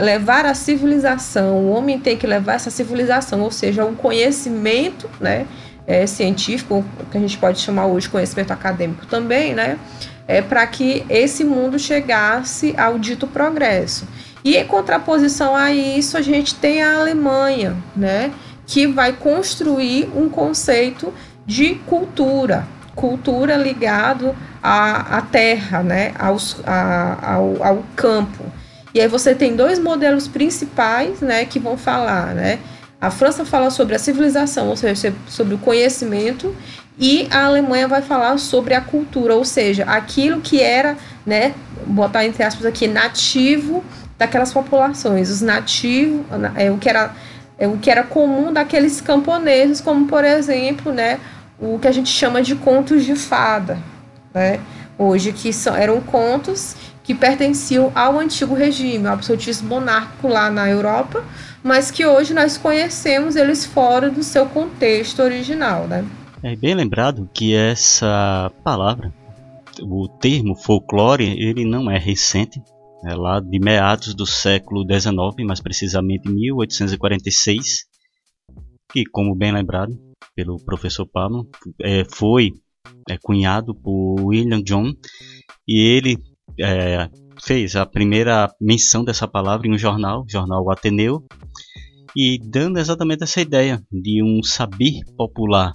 levar 0.00 0.46
a 0.46 0.54
civilização, 0.54 1.58
o 1.58 1.70
homem 1.70 1.98
tem 1.98 2.16
que 2.16 2.26
levar 2.26 2.54
essa 2.54 2.70
civilização, 2.70 3.42
ou 3.42 3.50
seja, 3.50 3.84
um 3.84 3.94
conhecimento, 3.94 5.10
né, 5.20 5.46
é, 5.86 6.06
científico, 6.06 6.82
que 7.10 7.18
a 7.18 7.20
gente 7.20 7.36
pode 7.36 7.60
chamar 7.60 7.86
hoje 7.86 8.08
conhecimento 8.08 8.50
acadêmico 8.50 9.04
também, 9.06 9.54
né, 9.54 9.78
é, 10.26 10.40
para 10.40 10.66
que 10.66 11.04
esse 11.10 11.44
mundo 11.44 11.78
chegasse 11.78 12.74
ao 12.78 12.98
dito 12.98 13.26
progresso. 13.26 14.08
E 14.42 14.56
em 14.56 14.66
contraposição 14.66 15.54
a 15.54 15.72
isso, 15.72 16.16
a 16.16 16.22
gente 16.22 16.54
tem 16.54 16.82
a 16.82 16.96
Alemanha, 16.96 17.76
né, 17.94 18.32
que 18.66 18.86
vai 18.86 19.12
construir 19.12 20.08
um 20.16 20.30
conceito 20.30 21.12
de 21.46 21.74
cultura, 21.86 22.66
cultura 22.94 23.56
ligado 23.56 24.34
à, 24.64 25.18
à 25.18 25.20
terra, 25.20 25.82
né, 25.82 26.14
aos, 26.18 26.56
ao, 26.64 27.62
ao 27.62 27.84
campo. 27.94 28.42
E 28.94 29.00
aí 29.00 29.06
você 29.06 29.34
tem 29.34 29.54
dois 29.54 29.78
modelos 29.78 30.26
principais, 30.26 31.20
né, 31.20 31.44
que 31.44 31.58
vão 31.58 31.76
falar, 31.76 32.34
né, 32.34 32.58
a 32.98 33.10
França 33.10 33.44
fala 33.44 33.68
sobre 33.68 33.94
a 33.94 33.98
civilização, 33.98 34.68
ou 34.68 34.76
seja, 34.76 35.12
sobre 35.28 35.54
o 35.54 35.58
conhecimento, 35.58 36.56
e 36.98 37.28
a 37.30 37.44
Alemanha 37.44 37.86
vai 37.86 38.00
falar 38.00 38.38
sobre 38.38 38.72
a 38.72 38.80
cultura, 38.80 39.34
ou 39.34 39.44
seja, 39.44 39.84
aquilo 39.84 40.40
que 40.40 40.62
era, 40.62 40.96
né, 41.26 41.52
botar 41.86 42.24
entre 42.24 42.42
aspas 42.42 42.64
aqui, 42.64 42.88
nativo 42.88 43.84
daquelas 44.16 44.50
populações, 44.50 45.28
os 45.28 45.42
nativos, 45.42 46.24
é, 46.54 46.70
o 46.70 46.78
que 46.78 46.88
era 46.88 47.12
é, 47.58 47.68
o 47.68 47.76
que 47.76 47.90
era 47.90 48.02
comum 48.02 48.52
daqueles 48.52 49.00
camponeses, 49.00 49.80
como 49.80 50.06
por 50.06 50.24
exemplo, 50.24 50.90
né, 50.90 51.20
o 51.60 51.78
que 51.78 51.86
a 51.86 51.92
gente 51.92 52.08
chama 52.08 52.40
de 52.40 52.54
contos 52.54 53.04
de 53.04 53.14
fada, 53.14 53.78
né, 54.34 54.60
hoje 54.98 55.32
que 55.32 55.52
são, 55.52 55.74
eram 55.74 56.00
contos 56.00 56.76
que 57.04 57.14
pertenciam 57.14 57.92
ao 57.94 58.18
antigo 58.18 58.54
regime, 58.54 59.06
ao 59.06 59.14
absolutismo 59.14 59.68
monárquico 59.68 60.26
lá 60.26 60.50
na 60.50 60.68
Europa, 60.68 61.22
mas 61.62 61.90
que 61.90 62.04
hoje 62.04 62.34
nós 62.34 62.56
conhecemos 62.56 63.36
eles 63.36 63.64
fora 63.64 64.10
do 64.10 64.22
seu 64.22 64.46
contexto 64.46 65.22
original, 65.22 65.86
né? 65.86 66.04
É 66.42 66.56
bem 66.56 66.74
lembrado 66.74 67.28
que 67.32 67.54
essa 67.54 68.50
palavra, 68.62 69.12
o 69.82 70.08
termo 70.08 70.54
folclore, 70.56 71.24
ele 71.24 71.64
não 71.64 71.90
é 71.90 71.98
recente, 71.98 72.60
é 73.06 73.14
lá 73.14 73.38
de 73.38 73.58
meados 73.58 74.14
do 74.14 74.26
século 74.26 74.82
XIX, 74.82 75.46
mais 75.46 75.60
precisamente 75.60 76.28
1846, 76.28 77.84
que, 78.90 79.04
como 79.06 79.34
bem 79.34 79.52
lembrado 79.52 79.92
pelo 80.34 80.56
professor 80.64 81.06
Pablo, 81.06 81.48
é, 81.80 82.04
foi 82.04 82.52
é, 83.08 83.16
cunhado 83.22 83.74
por 83.74 84.20
William 84.20 84.62
John 84.62 84.92
e 85.66 85.78
ele 85.78 86.18
é, 86.60 87.08
fez 87.42 87.76
a 87.76 87.84
primeira 87.84 88.52
menção 88.60 89.04
dessa 89.04 89.26
palavra 89.26 89.66
em 89.66 89.72
um 89.72 89.78
jornal, 89.78 90.24
jornal 90.28 90.70
Ateneu, 90.70 91.24
e 92.16 92.38
dando 92.42 92.78
exatamente 92.78 93.24
essa 93.24 93.40
ideia 93.40 93.82
de 93.90 94.22
um 94.22 94.42
saber 94.42 95.00
popular. 95.16 95.72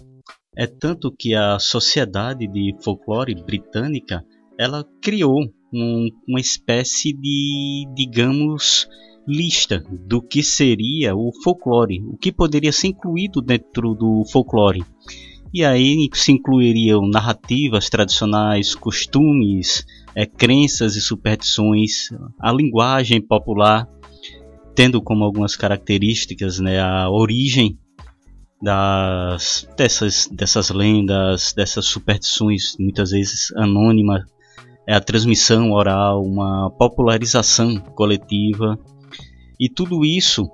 É 0.58 0.66
tanto 0.66 1.14
que 1.18 1.36
a 1.36 1.60
Sociedade 1.60 2.48
de 2.48 2.76
Folclore 2.84 3.36
Britânica 3.44 4.24
ela 4.58 4.86
criou 5.02 5.40
um, 5.74 6.08
uma 6.28 6.40
espécie 6.40 7.14
de, 7.14 7.88
digamos, 7.96 8.88
lista 9.28 9.84
do 10.08 10.22
que 10.22 10.42
seria 10.42 11.16
o 11.16 11.32
folclore, 11.44 12.02
o 12.06 12.18
que 12.18 12.32
poderia 12.32 12.72
ser 12.72 12.88
incluído 12.88 13.42
dentro 13.42 13.94
do 13.94 14.24
folclore. 14.32 14.84
E 15.54 15.66
aí 15.66 16.08
se 16.14 16.32
incluiriam 16.32 17.08
narrativas 17.08 17.90
tradicionais, 17.90 18.76
costumes, 18.76 19.84
é, 20.16 20.26
crenças 20.26 20.96
e 20.96 21.02
superstições, 21.02 22.10
a 22.40 22.52
linguagem 22.52 23.20
popular, 23.20 23.88
tendo 24.76 25.02
como 25.02 25.24
algumas 25.24 25.56
características 25.56 26.60
né, 26.60 26.80
a 26.80 27.10
origem 27.10 27.78
das, 28.62 29.68
dessas, 29.76 30.28
dessas 30.32 30.70
lendas, 30.70 31.54
dessas 31.54 31.86
superstições, 31.86 32.76
muitas 32.80 33.12
vezes 33.12 33.52
anônimas, 33.56 34.24
é 34.88 34.94
a 34.94 35.02
transmissão 35.02 35.72
oral, 35.72 36.24
uma 36.24 36.70
popularização 36.72 37.80
coletiva, 37.96 38.78
e 39.60 39.68
tudo 39.70 40.06
isso 40.06 40.50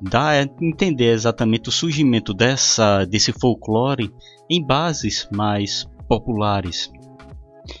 dá 0.00 0.30
a 0.30 0.42
entender 0.60 1.12
exatamente 1.12 1.68
o 1.68 1.72
surgimento 1.72 2.32
dessa, 2.32 3.04
desse 3.04 3.32
folclore 3.32 4.12
em 4.48 4.64
bases 4.64 5.28
mais 5.32 5.86
populares. 6.08 6.90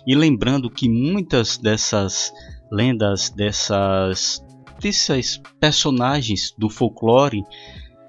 E 0.06 0.14
lembrando 0.14 0.70
que 0.70 0.88
muitas 0.88 1.56
dessas 1.56 2.32
lendas, 2.70 3.30
dessas, 3.30 4.44
desses 4.80 5.40
personagens 5.58 6.54
do 6.58 6.68
folclore, 6.68 7.42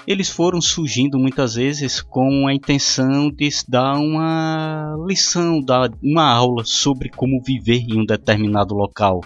eles 0.06 0.30
foram 0.30 0.60
surgindo 0.60 1.18
muitas 1.20 1.56
vezes 1.56 2.02
com 2.02 2.48
a 2.48 2.54
intenção 2.54 3.30
de 3.30 3.50
dar 3.68 3.98
uma 3.98 4.96
lição, 5.08 5.62
dar 5.62 5.90
uma 6.02 6.30
aula 6.30 6.64
sobre 6.66 7.10
como 7.10 7.42
viver 7.42 7.86
em 7.88 8.02
um 8.02 8.06
determinado 8.06 8.74
local 8.74 9.22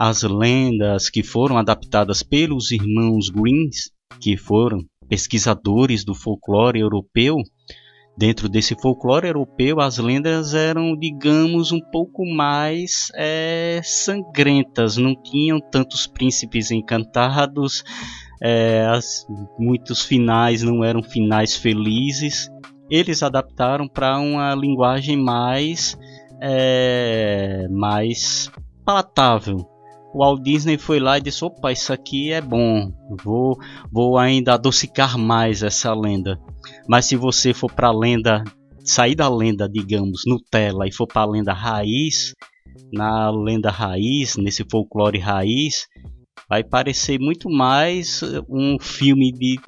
as 0.00 0.22
lendas 0.22 1.10
que 1.10 1.22
foram 1.22 1.58
adaptadas 1.58 2.22
pelos 2.22 2.70
irmãos 2.70 3.28
Greens, 3.28 3.90
que 4.18 4.34
foram 4.34 4.82
pesquisadores 5.06 6.06
do 6.06 6.14
folclore 6.14 6.80
europeu, 6.80 7.36
dentro 8.16 8.48
desse 8.48 8.74
folclore 8.80 9.28
europeu, 9.28 9.78
as 9.78 9.98
lendas 9.98 10.54
eram, 10.54 10.96
digamos, 10.96 11.70
um 11.70 11.80
pouco 11.92 12.24
mais 12.24 13.12
é, 13.14 13.82
sangrentas, 13.84 14.96
não 14.96 15.14
tinham 15.14 15.60
tantos 15.60 16.06
príncipes 16.06 16.70
encantados, 16.70 17.84
é, 18.42 18.86
as, 18.86 19.26
muitos 19.58 20.02
finais 20.02 20.62
não 20.62 20.82
eram 20.82 21.02
finais 21.02 21.54
felizes. 21.54 22.48
Eles 22.88 23.22
adaptaram 23.22 23.86
para 23.86 24.18
uma 24.18 24.54
linguagem 24.54 25.18
mais, 25.18 25.94
é, 26.40 27.68
mais 27.70 28.50
palatável, 28.82 29.68
o 30.12 30.18
Walt 30.18 30.42
Disney 30.42 30.78
foi 30.78 30.98
lá 31.00 31.18
e 31.18 31.20
disse: 31.20 31.44
opa, 31.44 31.72
isso 31.72 31.92
aqui 31.92 32.32
é 32.32 32.40
bom, 32.40 32.92
vou, 33.22 33.58
vou 33.90 34.18
ainda 34.18 34.54
adocicar 34.54 35.16
mais 35.18 35.62
essa 35.62 35.94
lenda. 35.94 36.38
Mas 36.88 37.06
se 37.06 37.16
você 37.16 37.54
for 37.54 37.72
para 37.72 37.88
a 37.88 37.96
lenda, 37.96 38.44
sair 38.84 39.14
da 39.14 39.28
lenda, 39.28 39.68
digamos, 39.68 40.22
Nutella 40.26 40.86
e 40.86 40.92
for 40.92 41.06
para 41.06 41.22
a 41.22 41.30
lenda 41.30 41.52
raiz, 41.52 42.34
na 42.92 43.30
lenda 43.30 43.70
raiz, 43.70 44.36
nesse 44.36 44.64
folclore 44.68 45.18
raiz, 45.18 45.86
vai 46.48 46.64
parecer 46.64 47.18
muito 47.18 47.48
mais 47.48 48.20
um 48.48 48.78
filme 48.80 49.32
de 49.32 49.60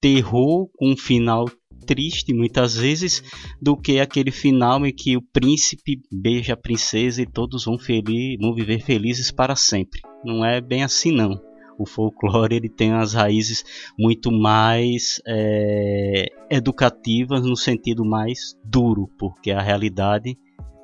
terror 0.00 0.68
com 0.76 0.92
um 0.92 0.96
final 0.96 1.44
triste 1.84 2.32
muitas 2.32 2.76
vezes 2.76 3.22
do 3.60 3.76
que 3.76 4.00
aquele 4.00 4.30
final 4.30 4.84
em 4.86 4.92
que 4.92 5.16
o 5.16 5.22
príncipe 5.22 6.00
beija 6.10 6.54
a 6.54 6.56
princesa 6.56 7.22
e 7.22 7.26
todos 7.26 7.64
vão, 7.64 7.78
feliz, 7.78 8.38
vão 8.40 8.54
viver 8.54 8.80
felizes 8.80 9.30
para 9.30 9.56
sempre. 9.56 10.00
Não 10.24 10.44
é 10.44 10.60
bem 10.60 10.82
assim 10.82 11.12
não. 11.12 11.40
O 11.78 11.86
folclore 11.86 12.54
ele 12.54 12.68
tem 12.68 12.92
as 12.92 13.14
raízes 13.14 13.64
muito 13.98 14.30
mais 14.30 15.20
é, 15.26 16.26
educativas 16.50 17.44
no 17.44 17.56
sentido 17.56 18.04
mais 18.04 18.56
duro, 18.64 19.08
porque 19.18 19.50
a 19.50 19.60
realidade 19.60 20.36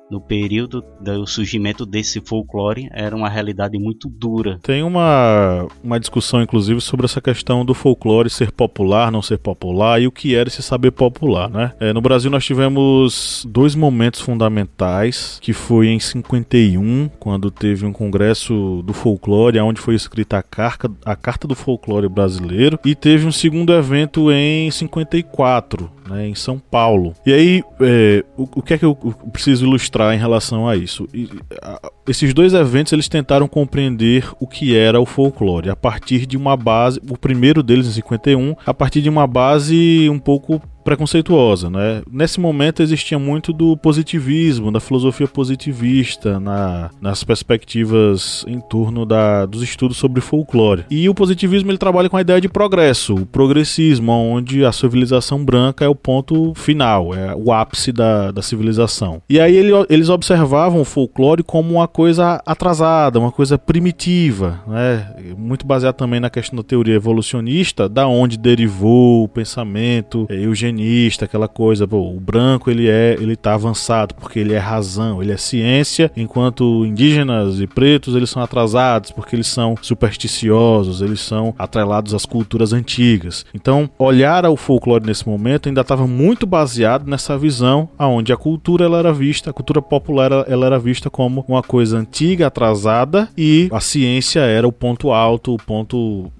no 0.09 0.19
período 0.19 0.83
do 0.99 1.27
surgimento 1.27 1.85
desse 1.85 2.19
folclore 2.21 2.89
era 2.91 3.15
uma 3.15 3.29
realidade 3.29 3.77
muito 3.77 4.09
dura. 4.09 4.59
Tem 4.61 4.83
uma, 4.83 5.67
uma 5.83 5.99
discussão, 5.99 6.41
inclusive, 6.41 6.81
sobre 6.81 7.05
essa 7.05 7.21
questão 7.21 7.63
do 7.63 7.73
folclore 7.73 8.29
ser 8.29 8.51
popular, 8.51 9.11
não 9.11 9.21
ser 9.21 9.37
popular 9.37 10.01
e 10.01 10.07
o 10.07 10.11
que 10.11 10.35
era 10.35 10.49
esse 10.49 10.61
saber 10.61 10.91
popular, 10.91 11.49
né? 11.49 11.73
É, 11.79 11.93
no 11.93 12.01
Brasil 12.01 12.31
nós 12.31 12.45
tivemos 12.45 13.45
dois 13.47 13.75
momentos 13.75 14.21
fundamentais, 14.21 15.39
que 15.41 15.53
foi 15.53 15.87
em 15.87 15.99
51, 15.99 17.09
quando 17.19 17.51
teve 17.51 17.85
um 17.85 17.93
congresso 17.93 18.81
do 18.83 18.93
folclore, 18.93 19.59
onde 19.59 19.79
foi 19.79 19.95
escrita 19.95 20.37
a 20.37 20.43
carta, 20.43 20.91
a 21.05 21.15
carta 21.15 21.47
do 21.47 21.55
folclore 21.55 22.09
brasileiro, 22.09 22.79
e 22.83 22.95
teve 22.95 23.25
um 23.25 23.31
segundo 23.31 23.73
evento 23.73 24.31
em 24.31 24.71
54, 24.71 25.98
né, 26.09 26.27
em 26.27 26.35
São 26.35 26.59
Paulo. 26.59 27.13
E 27.25 27.33
aí, 27.33 27.63
é, 27.81 28.23
o, 28.37 28.43
o, 28.43 28.61
que 28.61 28.73
é 28.73 28.77
que 28.77 28.85
eu 28.85 28.95
preciso 29.31 29.65
ilustrar 29.65 30.13
em 30.13 30.17
relação 30.17 30.67
a 30.67 30.75
isso? 30.75 31.07
E, 31.13 31.29
a, 31.61 31.79
esses 32.07 32.33
dois 32.33 32.53
eventos 32.53 32.91
eles 32.93 33.07
tentaram 33.07 33.47
compreender 33.47 34.29
o 34.39 34.47
que 34.47 34.75
era 34.75 34.99
o 34.99 35.05
folclore 35.05 35.69
a 35.69 35.75
partir 35.75 36.25
de 36.25 36.35
uma 36.37 36.57
base, 36.57 36.99
o 37.09 37.17
primeiro 37.17 37.61
deles 37.61 37.87
em 37.87 37.91
51, 37.91 38.55
a 38.65 38.73
partir 38.73 39.01
de 39.01 39.09
uma 39.09 39.27
base 39.27 40.09
um 40.09 40.19
pouco 40.19 40.61
preconceituosa, 40.83 41.69
né? 41.69 42.01
Nesse 42.11 42.39
momento 42.39 42.81
existia 42.81 43.19
muito 43.19 43.53
do 43.53 43.77
positivismo, 43.77 44.71
da 44.71 44.79
filosofia 44.79 45.27
positivista 45.27 46.39
na, 46.39 46.89
nas 47.01 47.23
perspectivas 47.23 48.43
em 48.47 48.59
torno 48.59 49.05
da, 49.05 49.45
dos 49.45 49.61
estudos 49.61 49.97
sobre 49.97 50.21
folclore. 50.21 50.85
E 50.89 51.07
o 51.09 51.13
positivismo 51.13 51.71
ele 51.71 51.77
trabalha 51.77 52.09
com 52.09 52.17
a 52.17 52.21
ideia 52.21 52.41
de 52.41 52.49
progresso, 52.49 53.15
o 53.15 53.25
progressismo, 53.25 54.11
onde 54.11 54.65
a 54.65 54.71
civilização 54.71 55.43
branca 55.43 55.85
é 55.85 55.87
o 55.87 55.95
ponto 55.95 56.53
final, 56.55 57.13
é 57.13 57.35
o 57.35 57.51
ápice 57.51 57.91
da, 57.91 58.31
da 58.31 58.41
civilização. 58.41 59.21
E 59.29 59.39
aí 59.39 59.55
ele, 59.55 59.71
eles 59.89 60.09
observavam 60.09 60.81
o 60.81 60.85
folclore 60.85 61.43
como 61.43 61.73
uma 61.73 61.87
coisa 61.87 62.41
atrasada, 62.45 63.19
uma 63.19 63.31
coisa 63.31 63.57
primitiva, 63.57 64.61
né? 64.67 65.15
Muito 65.37 65.65
baseado 65.65 65.95
também 65.95 66.19
na 66.19 66.29
questão 66.29 66.57
da 66.57 66.63
teoria 66.63 66.95
evolucionista, 66.95 67.87
da 67.87 68.07
onde 68.07 68.37
derivou 68.37 69.23
o 69.23 69.27
pensamento 69.27 70.25
eugenista 70.69 71.25
aquela 71.25 71.47
coisa, 71.47 71.87
pô, 71.87 72.11
o 72.11 72.19
branco 72.19 72.69
ele 72.69 72.87
é, 72.87 73.15
ele 73.19 73.35
tá 73.35 73.53
avançado 73.53 74.15
porque 74.15 74.39
ele 74.39 74.53
é 74.53 74.57
razão, 74.57 75.21
ele 75.21 75.31
é 75.31 75.37
ciência, 75.37 76.11
enquanto 76.15 76.85
indígenas 76.85 77.59
e 77.59 77.67
pretos 77.67 78.15
eles 78.15 78.29
são 78.29 78.41
atrasados 78.41 79.11
porque 79.11 79.35
eles 79.35 79.47
são 79.47 79.75
supersticiosos, 79.81 81.01
eles 81.01 81.21
são 81.21 81.53
atrelados 81.57 82.13
às 82.13 82.25
culturas 82.25 82.73
antigas. 82.73 83.45
Então, 83.53 83.89
olhar 83.97 84.45
ao 84.45 84.55
folclore 84.55 85.05
nesse 85.05 85.27
momento 85.27 85.67
ainda 85.67 85.81
estava 85.81 86.07
muito 86.07 86.45
baseado 86.45 87.07
nessa 87.07 87.37
visão 87.37 87.89
aonde 87.97 88.31
a 88.31 88.37
cultura 88.37 88.85
ela 88.85 88.99
era 88.99 89.13
vista, 89.13 89.49
a 89.49 89.53
cultura 89.53 89.81
popular 89.81 90.31
ela 90.47 90.65
era 90.65 90.79
vista 90.79 91.09
como 91.09 91.43
uma 91.47 91.63
coisa 91.63 91.97
antiga, 91.97 92.47
atrasada 92.47 93.29
e 93.37 93.69
a 93.71 93.79
ciência 93.79 94.41
era 94.41 94.67
o 94.67 94.71
ponto 94.71 95.11
alto, 95.11 95.53
o 95.53 95.57
ponto 95.57 96.31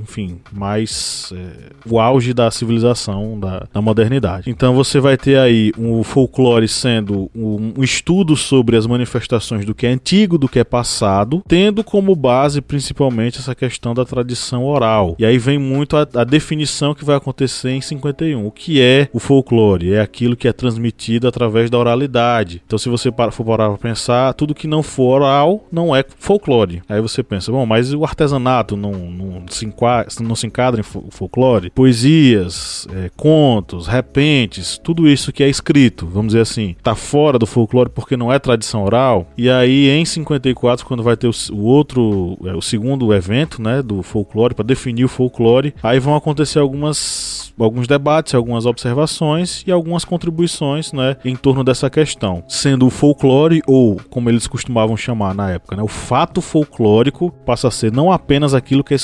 enfim, 0.00 0.40
mais 0.52 1.32
é, 1.34 1.72
o 1.88 2.00
auge 2.00 2.32
da 2.32 2.50
civilização, 2.50 3.38
da, 3.38 3.66
da, 3.72 3.80
modernidade. 3.80 4.50
Então 4.50 4.74
você 4.74 5.00
vai 5.00 5.16
ter 5.16 5.38
aí 5.38 5.72
o 5.76 6.02
folclore 6.02 6.66
sendo 6.66 7.30
um, 7.34 7.74
um, 7.78 7.84
estudo 7.84 8.36
sobre 8.36 8.76
as 8.76 8.86
manifestações 8.86 9.64
do 9.64 9.74
que 9.74 9.86
é 9.86 9.90
antigo, 9.90 10.38
do 10.38 10.48
que 10.48 10.58
é 10.58 10.64
passado, 10.64 11.42
tendo 11.46 11.84
como 11.84 12.14
base 12.16 12.60
principalmente 12.60 13.38
essa 13.38 13.54
questão 13.54 13.94
da 13.94 14.04
tradição 14.04 14.64
oral. 14.64 15.14
E 15.18 15.24
aí 15.24 15.38
vem 15.38 15.58
muito 15.58 15.96
a, 15.96 16.06
a 16.14 16.24
definição 16.24 16.94
que 16.94 17.04
vai 17.04 17.16
acontecer 17.16 17.70
em 17.70 17.80
51. 17.80 18.46
O 18.46 18.50
que 18.50 18.80
é 18.80 19.08
o 19.12 19.18
folclore? 19.18 19.94
É 19.94 20.00
aquilo 20.00 20.36
que 20.36 20.48
é 20.48 20.52
transmitido 20.52 21.28
através 21.28 21.70
da 21.70 21.78
oralidade. 21.78 22.62
Então 22.66 22.78
se 22.78 22.88
você 22.88 23.12
for 23.32 23.44
parar 23.44 23.68
para 23.68 23.78
pensar, 23.78 24.34
tudo 24.34 24.54
que 24.54 24.66
não 24.66 24.82
for 24.82 25.20
oral 25.20 25.64
não 25.70 25.94
é 25.94 26.04
folclore. 26.18 26.82
Aí 26.88 27.00
você 27.00 27.22
pensa, 27.22 27.52
bom, 27.52 27.66
mas 27.66 27.92
o 27.92 28.04
artesanato 28.04 28.76
não, 28.76 28.92
não 28.92 29.44
se 29.54 30.22
não 30.22 30.36
se 30.36 30.46
enquadra 30.46 30.80
em 30.80 30.84
folclore, 30.84 31.70
poesias, 31.70 32.86
é, 32.92 33.10
contos, 33.16 33.86
repentes, 33.86 34.78
tudo 34.82 35.08
isso 35.08 35.32
que 35.32 35.42
é 35.42 35.48
escrito, 35.48 36.06
vamos 36.06 36.28
dizer 36.28 36.40
assim, 36.40 36.76
tá 36.82 36.94
fora 36.94 37.38
do 37.38 37.46
folclore 37.46 37.90
porque 37.90 38.16
não 38.16 38.32
é 38.32 38.38
tradição 38.38 38.84
oral. 38.84 39.26
E 39.36 39.48
aí 39.50 39.88
em 39.88 40.04
54, 40.04 40.86
quando 40.86 41.02
vai 41.02 41.16
ter 41.16 41.28
o, 41.28 41.32
o 41.52 41.62
outro, 41.64 42.38
é, 42.44 42.54
o 42.54 42.62
segundo 42.62 43.12
evento, 43.12 43.62
né, 43.62 43.82
do 43.82 44.02
folclore 44.02 44.54
para 44.54 44.64
definir 44.64 45.04
o 45.04 45.08
folclore, 45.08 45.74
aí 45.82 45.98
vão 45.98 46.14
acontecer 46.14 46.58
algumas 46.58 47.50
alguns 47.58 47.86
debates, 47.86 48.34
algumas 48.34 48.64
observações 48.66 49.62
e 49.66 49.72
algumas 49.72 50.04
contribuições 50.04 50.92
né, 50.92 51.16
em 51.24 51.36
torno 51.36 51.62
dessa 51.62 51.90
questão, 51.90 52.42
sendo 52.48 52.86
o 52.86 52.90
folclore 52.90 53.62
ou 53.66 54.00
como 54.08 54.30
eles 54.30 54.46
costumavam 54.46 54.96
chamar 54.96 55.34
na 55.34 55.50
época, 55.50 55.76
né, 55.76 55.82
o 55.82 55.88
fato 55.88 56.40
folclórico 56.40 57.30
passa 57.44 57.68
a 57.68 57.70
ser 57.70 57.92
não 57.92 58.10
apenas 58.10 58.54
aquilo 58.54 58.84
que 58.84 58.94
é 58.94 58.96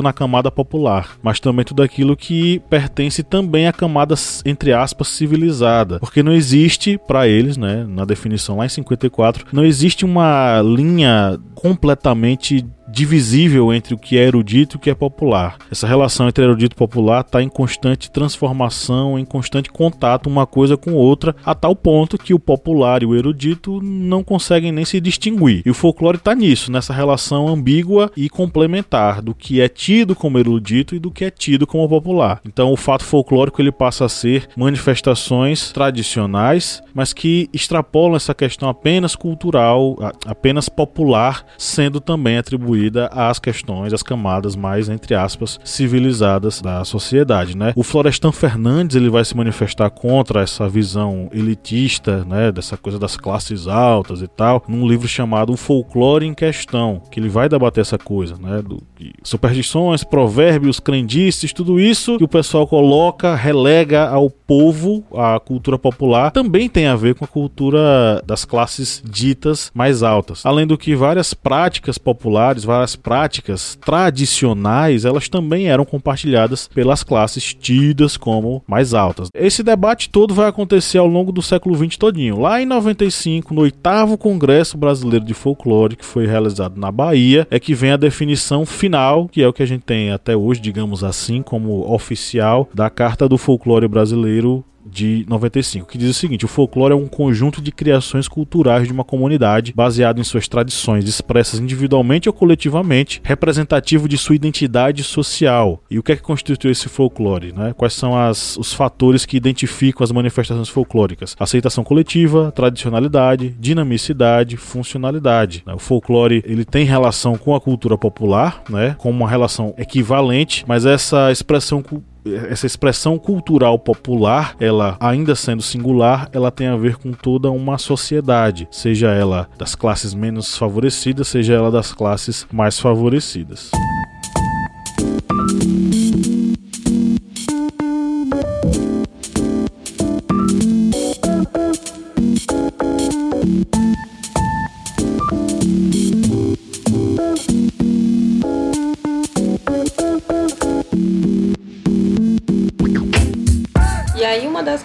na 0.00 0.12
camada 0.12 0.50
popular, 0.50 1.16
mas 1.22 1.40
também 1.40 1.64
tudo 1.64 1.82
aquilo 1.82 2.16
que 2.16 2.60
pertence 2.70 3.22
também 3.22 3.66
à 3.66 3.72
camada 3.72 4.14
entre 4.46 4.72
aspas 4.72 5.08
civilizada, 5.08 5.98
porque 5.98 6.22
não 6.22 6.32
existe 6.32 6.96
para 6.96 7.26
eles, 7.26 7.56
né, 7.56 7.84
na 7.88 8.04
definição 8.04 8.58
lá 8.58 8.66
em 8.66 8.68
54, 8.68 9.46
não 9.52 9.64
existe 9.64 10.04
uma 10.04 10.62
linha 10.62 11.38
completamente 11.54 12.64
divisível 12.92 13.72
entre 13.72 13.94
o 13.94 13.98
que 13.98 14.18
é 14.18 14.26
erudito 14.26 14.76
e 14.76 14.78
o 14.78 14.80
que 14.80 14.90
é 14.90 14.94
popular. 14.94 15.56
Essa 15.70 15.86
relação 15.86 16.28
entre 16.28 16.44
erudito 16.44 16.76
e 16.76 16.78
popular 16.78 17.22
está 17.22 17.42
em 17.42 17.48
constante 17.48 18.10
transformação, 18.10 19.18
em 19.18 19.24
constante 19.24 19.70
contato 19.70 20.26
uma 20.26 20.46
coisa 20.46 20.76
com 20.76 20.92
outra, 20.92 21.34
a 21.44 21.54
tal 21.54 21.74
ponto 21.74 22.18
que 22.18 22.34
o 22.34 22.38
popular 22.38 23.02
e 23.02 23.06
o 23.06 23.16
erudito 23.16 23.80
não 23.82 24.22
conseguem 24.22 24.70
nem 24.70 24.84
se 24.84 25.00
distinguir. 25.00 25.62
E 25.64 25.70
o 25.70 25.74
folclore 25.74 26.18
está 26.18 26.34
nisso, 26.34 26.70
nessa 26.70 26.92
relação 26.92 27.48
ambígua 27.48 28.12
e 28.14 28.28
complementar 28.28 29.22
do 29.22 29.34
que 29.34 29.60
é 29.60 29.68
tido 29.68 30.14
como 30.14 30.38
erudito 30.38 30.94
e 30.94 30.98
do 30.98 31.10
que 31.10 31.24
é 31.24 31.30
tido 31.30 31.66
como 31.66 31.88
popular. 31.88 32.40
Então 32.46 32.70
o 32.70 32.76
fato 32.76 33.04
folclórico 33.04 33.62
ele 33.62 33.72
passa 33.72 34.04
a 34.04 34.08
ser 34.08 34.48
manifestações 34.54 35.72
tradicionais, 35.72 36.82
mas 36.92 37.14
que 37.14 37.48
extrapolam 37.54 38.16
essa 38.16 38.34
questão 38.34 38.68
apenas 38.68 39.16
cultural, 39.16 39.96
apenas 40.26 40.68
popular, 40.68 41.46
sendo 41.56 41.98
também 41.98 42.36
atribuído 42.36 42.81
atribuída 42.82 43.06
às 43.12 43.38
questões, 43.38 43.92
às 43.92 44.02
camadas 44.02 44.56
mais, 44.56 44.88
entre 44.88 45.14
aspas, 45.14 45.60
civilizadas 45.64 46.60
da 46.60 46.84
sociedade, 46.84 47.56
né? 47.56 47.72
O 47.76 47.82
Florestan 47.82 48.32
Fernandes, 48.32 48.96
ele 48.96 49.08
vai 49.08 49.24
se 49.24 49.36
manifestar 49.36 49.90
contra 49.90 50.42
essa 50.42 50.68
visão 50.68 51.28
elitista, 51.32 52.24
né, 52.24 52.50
dessa 52.50 52.76
coisa 52.76 52.98
das 52.98 53.16
classes 53.16 53.66
altas 53.66 54.22
e 54.22 54.28
tal, 54.28 54.64
num 54.66 54.86
livro 54.86 55.06
chamado 55.06 55.52
O 55.52 55.56
Folclore 55.56 56.26
em 56.26 56.34
Questão, 56.34 57.02
que 57.10 57.20
ele 57.20 57.28
vai 57.28 57.48
debater 57.48 57.82
essa 57.82 57.98
coisa, 57.98 58.36
né, 58.36 58.62
do 58.62 58.82
superstições, 59.22 60.04
provérbios, 60.04 60.78
crendices, 60.78 61.52
tudo 61.52 61.80
isso 61.80 62.18
que 62.18 62.24
o 62.24 62.28
pessoal 62.28 62.66
coloca, 62.66 63.34
relega 63.34 64.08
ao 64.08 64.30
povo, 64.30 65.04
a 65.14 65.40
cultura 65.40 65.78
popular, 65.78 66.30
também 66.30 66.68
tem 66.68 66.86
a 66.86 66.96
ver 66.96 67.14
com 67.14 67.24
a 67.24 67.28
cultura 67.28 68.22
das 68.26 68.44
classes 68.44 69.02
ditas 69.04 69.70
mais 69.74 70.02
altas. 70.02 70.44
Além 70.44 70.66
do 70.66 70.78
que 70.78 70.94
várias 70.94 71.34
práticas 71.34 71.98
populares, 71.98 72.64
várias 72.72 72.96
práticas 72.96 73.78
tradicionais, 73.84 75.04
elas 75.04 75.28
também 75.28 75.68
eram 75.68 75.84
compartilhadas 75.84 76.68
pelas 76.68 77.02
classes 77.02 77.52
tidas 77.52 78.16
como 78.16 78.62
mais 78.66 78.94
altas. 78.94 79.28
Esse 79.34 79.62
debate 79.62 80.08
todo 80.08 80.32
vai 80.32 80.48
acontecer 80.48 80.96
ao 80.96 81.06
longo 81.06 81.30
do 81.30 81.42
século 81.42 81.76
XX 81.76 81.96
todinho. 81.98 82.40
Lá 82.40 82.62
em 82.62 82.66
95, 82.66 83.52
no 83.52 83.60
oitavo 83.60 84.16
Congresso 84.16 84.78
Brasileiro 84.78 85.24
de 85.24 85.34
Folclore, 85.34 85.96
que 85.96 86.04
foi 86.04 86.26
realizado 86.26 86.80
na 86.80 86.90
Bahia, 86.90 87.46
é 87.50 87.60
que 87.60 87.74
vem 87.74 87.92
a 87.92 87.96
definição 87.96 88.64
final, 88.64 89.28
que 89.28 89.42
é 89.42 89.48
o 89.48 89.52
que 89.52 89.62
a 89.62 89.66
gente 89.66 89.82
tem 89.82 90.10
até 90.10 90.34
hoje, 90.34 90.60
digamos 90.60 91.04
assim, 91.04 91.42
como 91.42 91.92
oficial 91.92 92.68
da 92.72 92.88
Carta 92.88 93.28
do 93.28 93.36
Folclore 93.36 93.86
Brasileiro 93.86 94.64
de 94.84 95.24
95, 95.28 95.86
que 95.86 95.98
diz 95.98 96.10
o 96.10 96.14
seguinte: 96.14 96.44
o 96.44 96.48
folclore 96.48 96.92
é 96.92 96.96
um 96.96 97.06
conjunto 97.06 97.60
de 97.60 97.72
criações 97.72 98.28
culturais 98.28 98.86
de 98.86 98.92
uma 98.92 99.04
comunidade 99.04 99.72
baseado 99.74 100.20
em 100.20 100.24
suas 100.24 100.48
tradições, 100.48 101.08
expressas 101.08 101.60
individualmente 101.60 102.28
ou 102.28 102.32
coletivamente, 102.32 103.20
representativo 103.24 104.08
de 104.08 104.18
sua 104.18 104.36
identidade 104.36 105.02
social. 105.02 105.82
E 105.90 105.98
o 105.98 106.02
que 106.02 106.12
é 106.12 106.16
que 106.16 106.22
constitui 106.22 106.70
esse 106.70 106.88
folclore? 106.88 107.52
Né? 107.52 107.72
Quais 107.76 107.92
são 107.92 108.16
as, 108.16 108.56
os 108.56 108.72
fatores 108.72 109.24
que 109.24 109.36
identificam 109.36 110.04
as 110.04 110.12
manifestações 110.12 110.68
folclóricas? 110.68 111.36
Aceitação 111.38 111.84
coletiva, 111.84 112.52
tradicionalidade, 112.52 113.50
dinamicidade, 113.58 114.56
funcionalidade. 114.56 115.62
Né? 115.66 115.74
O 115.74 115.78
folclore 115.78 116.42
ele 116.46 116.64
tem 116.64 116.84
relação 116.84 117.36
com 117.36 117.54
a 117.54 117.60
cultura 117.60 117.96
popular, 117.96 118.62
né? 118.68 118.94
com 118.98 119.10
uma 119.10 119.28
relação 119.28 119.74
equivalente, 119.78 120.64
mas 120.66 120.86
essa 120.86 121.30
expressão 121.30 121.82
essa 122.24 122.66
expressão 122.66 123.18
cultural 123.18 123.78
popular, 123.78 124.54
ela 124.60 124.96
ainda 125.00 125.34
sendo 125.34 125.62
singular, 125.62 126.28
ela 126.32 126.50
tem 126.50 126.68
a 126.68 126.76
ver 126.76 126.96
com 126.96 127.12
toda 127.12 127.50
uma 127.50 127.78
sociedade, 127.78 128.68
seja 128.70 129.10
ela 129.10 129.48
das 129.58 129.74
classes 129.74 130.14
menos 130.14 130.56
favorecidas, 130.56 131.28
seja 131.28 131.54
ela 131.54 131.70
das 131.70 131.92
classes 131.92 132.46
mais 132.52 132.78
favorecidas. 132.78 133.70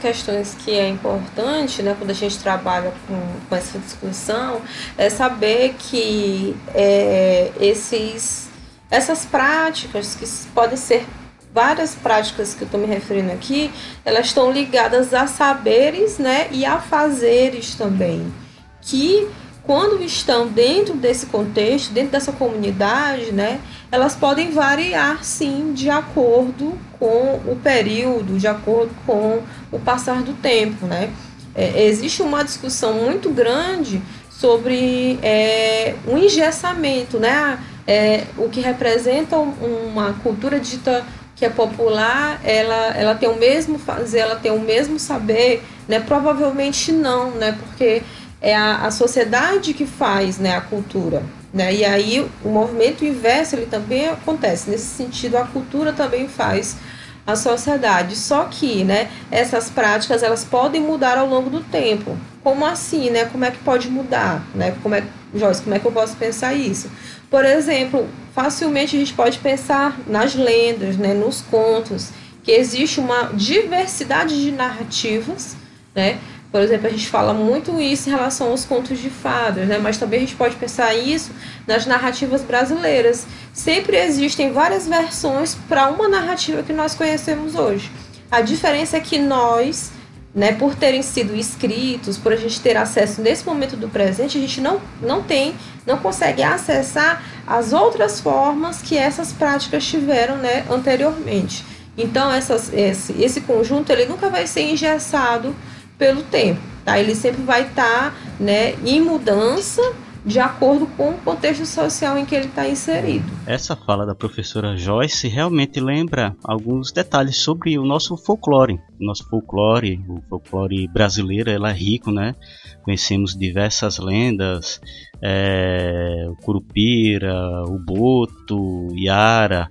Questões 0.07 0.55
que 0.63 0.71
é 0.71 0.87
importante, 0.87 1.83
né, 1.83 1.93
quando 1.97 2.11
a 2.11 2.13
gente 2.13 2.39
trabalha 2.39 2.93
com, 3.05 3.21
com 3.49 3.55
essa 3.55 3.77
discussão, 3.77 4.61
é 4.97 5.09
saber 5.09 5.75
que 5.77 6.55
é, 6.73 7.51
esses, 7.59 8.47
essas 8.89 9.25
práticas, 9.25 10.15
que 10.15 10.25
podem 10.53 10.77
ser 10.77 11.05
várias 11.53 11.93
práticas 11.93 12.53
que 12.53 12.61
eu 12.61 12.65
estou 12.67 12.79
me 12.79 12.87
referindo 12.87 13.33
aqui, 13.33 13.69
elas 14.05 14.27
estão 14.27 14.49
ligadas 14.49 15.13
a 15.13 15.27
saberes 15.27 16.17
né, 16.17 16.47
e 16.51 16.65
a 16.65 16.79
fazeres 16.79 17.75
também, 17.75 18.33
que 18.81 19.27
quando 19.63 20.01
estão 20.01 20.47
dentro 20.47 20.93
desse 20.93 21.25
contexto, 21.25 21.91
dentro 21.91 22.11
dessa 22.11 22.31
comunidade, 22.31 23.33
né, 23.33 23.59
elas 23.91 24.15
podem 24.15 24.51
variar 24.51 25.23
sim 25.23 25.71
de 25.73 25.89
acordo 25.89 26.77
com 26.99 27.39
o 27.45 27.57
período, 27.61 28.37
de 28.37 28.47
acordo 28.47 28.91
com 29.05 29.41
o 29.71 29.79
passar 29.79 30.21
do 30.23 30.33
tempo, 30.33 30.85
né? 30.85 31.09
É, 31.55 31.85
existe 31.85 32.21
uma 32.21 32.43
discussão 32.43 32.93
muito 32.93 33.29
grande 33.29 34.01
sobre 34.29 35.17
é, 35.23 35.95
o 36.05 36.17
engessamento, 36.17 37.17
né? 37.17 37.59
É, 37.87 38.25
o 38.37 38.49
que 38.49 38.59
representa 38.59 39.37
uma 39.37 40.13
cultura 40.21 40.59
dita 40.59 41.05
que 41.35 41.45
é 41.45 41.49
popular, 41.49 42.41
ela, 42.43 42.97
ela 42.97 43.15
tem 43.15 43.29
o 43.29 43.37
mesmo 43.37 43.77
fazer, 43.77 44.19
ela 44.19 44.35
tem 44.35 44.51
o 44.51 44.59
mesmo 44.59 44.99
saber, 44.99 45.63
né? 45.87 45.99
Provavelmente 45.99 46.91
não, 46.91 47.31
né? 47.31 47.57
Porque 47.59 48.01
é 48.41 48.55
a, 48.55 48.87
a 48.87 48.91
sociedade 48.91 49.73
que 49.73 49.85
faz 49.85 50.37
né, 50.37 50.55
a 50.55 50.61
cultura. 50.61 51.23
Né? 51.57 51.73
E 51.73 51.83
aí 51.83 52.29
o 52.45 52.49
movimento 52.49 53.03
inverso 53.03 53.55
ele 53.55 53.65
também 53.65 54.07
acontece. 54.07 54.69
Nesse 54.69 54.85
sentido, 54.85 55.37
a 55.37 55.43
cultura 55.43 55.91
também 55.91 56.27
faz 56.27 56.77
a 57.25 57.35
sociedade. 57.35 58.15
Só 58.15 58.45
que 58.45 58.83
né, 58.83 59.09
essas 59.31 59.67
práticas 59.67 60.21
elas 60.21 60.45
podem 60.45 60.79
mudar 60.79 61.17
ao 61.17 61.27
longo 61.27 61.49
do 61.49 61.61
tempo. 61.61 62.15
Como 62.43 62.63
assim? 62.63 63.09
Né? 63.09 63.25
Como 63.25 63.43
é 63.43 63.49
que 63.49 63.57
pode 63.57 63.89
mudar? 63.89 64.45
Né? 64.53 64.75
Como 64.83 64.93
é, 64.93 65.03
Joyce, 65.33 65.63
como 65.63 65.75
é 65.75 65.79
que 65.79 65.87
eu 65.87 65.91
posso 65.91 66.15
pensar 66.15 66.53
isso? 66.53 66.91
Por 67.27 67.43
exemplo, 67.43 68.07
facilmente 68.35 68.95
a 68.95 68.99
gente 68.99 69.13
pode 69.13 69.39
pensar 69.39 69.99
nas 70.05 70.35
lendas, 70.35 70.95
né, 70.95 71.13
nos 71.13 71.41
contos, 71.41 72.11
que 72.41 72.51
existe 72.51 72.99
uma 73.01 73.31
diversidade 73.33 74.41
de 74.41 74.51
narrativas, 74.51 75.57
né? 75.93 76.19
Por 76.57 76.63
exemplo, 76.63 76.87
a 76.87 76.89
gente 76.89 77.07
fala 77.07 77.35
muito 77.35 77.79
isso 77.79 78.09
em 78.09 78.11
relação 78.11 78.49
aos 78.49 78.65
contos 78.65 78.97
de 78.97 79.11
fadas, 79.11 79.67
né? 79.67 79.77
mas 79.77 79.99
também 79.99 80.17
a 80.17 80.21
gente 80.21 80.33
pode 80.33 80.55
pensar 80.55 80.91
isso 80.95 81.29
nas 81.67 81.85
narrativas 81.85 82.41
brasileiras. 82.41 83.27
Sempre 83.53 83.95
existem 83.95 84.51
várias 84.51 84.87
versões 84.87 85.55
para 85.69 85.87
uma 85.87 86.09
narrativa 86.09 86.63
que 86.63 86.73
nós 86.73 86.95
conhecemos 86.95 87.53
hoje. 87.53 87.91
A 88.31 88.41
diferença 88.41 88.97
é 88.97 88.99
que 88.99 89.19
nós, 89.19 89.91
né, 90.33 90.51
por 90.53 90.73
terem 90.73 91.03
sido 91.03 91.35
escritos, 91.35 92.17
por 92.17 92.33
a 92.33 92.35
gente 92.35 92.59
ter 92.59 92.75
acesso 92.75 93.21
nesse 93.21 93.45
momento 93.45 93.77
do 93.77 93.87
presente, 93.87 94.39
a 94.39 94.41
gente 94.41 94.59
não, 94.59 94.81
não 94.99 95.21
tem, 95.21 95.53
não 95.85 95.99
consegue 95.99 96.41
acessar 96.41 97.23
as 97.45 97.71
outras 97.71 98.19
formas 98.19 98.81
que 98.81 98.97
essas 98.97 99.31
práticas 99.31 99.85
tiveram 99.85 100.37
né, 100.37 100.65
anteriormente. 100.71 101.63
Então, 101.95 102.31
essas, 102.31 102.73
esse, 102.73 103.13
esse 103.21 103.41
conjunto 103.41 103.91
ele 103.91 104.05
nunca 104.05 104.27
vai 104.27 104.47
ser 104.47 104.61
engessado 104.61 105.55
pelo 105.97 106.23
tempo. 106.23 106.59
Tá? 106.85 106.99
Ele 106.99 107.15
sempre 107.15 107.41
vai 107.43 107.63
estar 107.63 108.11
tá, 108.11 108.15
né, 108.39 108.73
em 108.85 109.01
mudança 109.01 109.81
de 110.27 110.39
acordo 110.39 110.85
com 110.87 111.11
o 111.11 111.17
contexto 111.19 111.65
social 111.65 112.17
em 112.17 112.25
que 112.25 112.35
ele 112.35 112.47
está 112.47 112.67
inserido. 112.67 113.25
Essa 113.45 113.77
fala 113.77 114.05
da 114.05 114.13
professora 114.13 114.75
Joyce 114.75 115.25
realmente 115.29 115.79
lembra 115.79 116.35
alguns 116.43 116.91
detalhes 116.91 117.37
sobre 117.37 117.79
o 117.79 117.85
nosso 117.85 118.17
folclore. 118.17 118.77
O 118.99 119.05
nosso 119.05 119.25
folclore, 119.29 120.01
o 120.09 120.21
folclore 120.29 120.85
brasileiro, 120.89 121.49
ela 121.49 121.69
é 121.69 121.73
rico, 121.73 122.11
né? 122.11 122.35
Conhecemos 122.83 123.37
diversas 123.37 123.99
lendas, 123.99 124.81
é, 125.21 126.25
o 126.29 126.35
Curupira, 126.43 127.63
o 127.65 127.79
Boto, 127.79 128.87
Yara, 128.97 129.69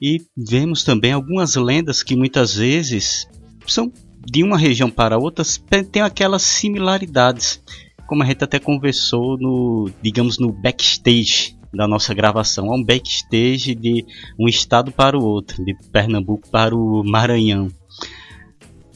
e 0.00 0.22
vemos 0.34 0.82
também 0.82 1.12
algumas 1.12 1.56
lendas 1.56 2.02
que 2.02 2.16
muitas 2.16 2.54
vezes 2.54 3.28
são 3.66 3.92
de 4.30 4.42
uma 4.44 4.58
região 4.58 4.90
para 4.90 5.18
outra 5.18 5.42
tem 5.90 6.02
aquelas 6.02 6.42
similaridades, 6.42 7.62
como 8.06 8.22
a 8.22 8.26
gente 8.26 8.44
até 8.44 8.58
conversou 8.58 9.38
no, 9.38 9.90
digamos, 10.02 10.38
no 10.38 10.52
backstage 10.52 11.56
da 11.72 11.86
nossa 11.86 12.14
gravação, 12.14 12.70
há 12.70 12.76
um 12.76 12.84
backstage 12.84 13.74
de 13.74 14.04
um 14.38 14.48
estado 14.48 14.92
para 14.92 15.18
o 15.18 15.24
outro, 15.24 15.64
de 15.64 15.74
Pernambuco 15.92 16.48
para 16.50 16.74
o 16.74 17.02
Maranhão. 17.04 17.68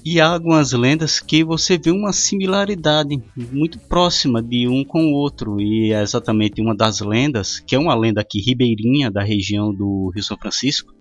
E 0.05 0.21
há 0.21 0.29
algumas 0.29 0.73
lendas 0.73 1.21
que 1.21 1.45
você 1.45 1.79
vê 1.79 1.90
uma 1.90 2.12
similaridade 2.12 3.23
muito 3.53 3.79
próxima 3.79 4.42
de 4.42 4.66
um 4.66 4.85
com 4.85 5.07
o 5.07 5.12
outro. 5.12 5.61
E 5.61 5.92
é 5.92 6.03
exatamente 6.03 6.61
uma 6.61 6.75
das 6.75 7.01
lendas, 7.01 7.61
que 7.61 7.77
é 7.77 7.79
uma 7.79 7.95
lenda 7.95 8.21
aqui 8.21 8.40
ribeirinha 8.40 9.12
da 9.12 9.23
região 9.23 9.73
do 9.73 10.11
Rio 10.12 10.25
São 10.25 10.37
Francisco. 10.37 10.92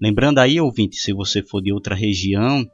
Lembrando 0.00 0.38
aí, 0.38 0.58
ouvinte, 0.58 0.96
se 0.96 1.12
você 1.12 1.42
for 1.42 1.60
de 1.60 1.70
outra 1.70 1.94
região, 1.94 2.66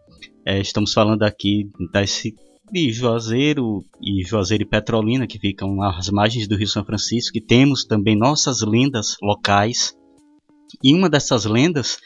é, 0.47 0.61
estamos 0.61 0.93
falando 0.93 1.25
aqui 1.25 1.69
desse, 1.93 2.33
de 2.71 2.93
Juazeiro 2.93 3.85
e 4.01 4.23
Juazeiro 4.25 4.63
e 4.63 4.69
Petrolina, 4.69 5.27
que 5.27 5.41
ficam 5.41 5.83
às 5.83 6.09
margens 6.09 6.47
do 6.47 6.57
Rio 6.57 6.69
São 6.69 6.85
Francisco, 6.85 7.37
e 7.37 7.41
temos 7.41 7.85
também 7.85 8.17
nossas 8.17 8.61
lendas 8.63 9.17
locais. 9.21 9.93
E 10.83 10.95
uma 10.95 11.11
dessas 11.11 11.45
lendas, 11.47 11.99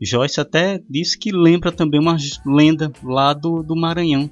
Joyce 0.00 0.40
até 0.40 0.80
disse 0.88 1.18
que 1.18 1.30
lembra 1.32 1.70
também 1.70 2.00
uma 2.00 2.16
lenda 2.46 2.90
lá 3.04 3.34
do, 3.34 3.62
do 3.62 3.76
Maranhão. 3.76 4.30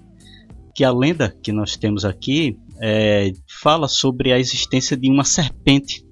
Que 0.74 0.82
a 0.82 0.90
lenda 0.90 1.36
que 1.42 1.52
nós 1.52 1.76
temos 1.76 2.04
aqui 2.06 2.56
é, 2.80 3.32
fala 3.62 3.88
sobre 3.88 4.32
a 4.32 4.38
existência 4.38 4.96
de 4.96 5.10
uma 5.10 5.24
serpente 5.24 6.02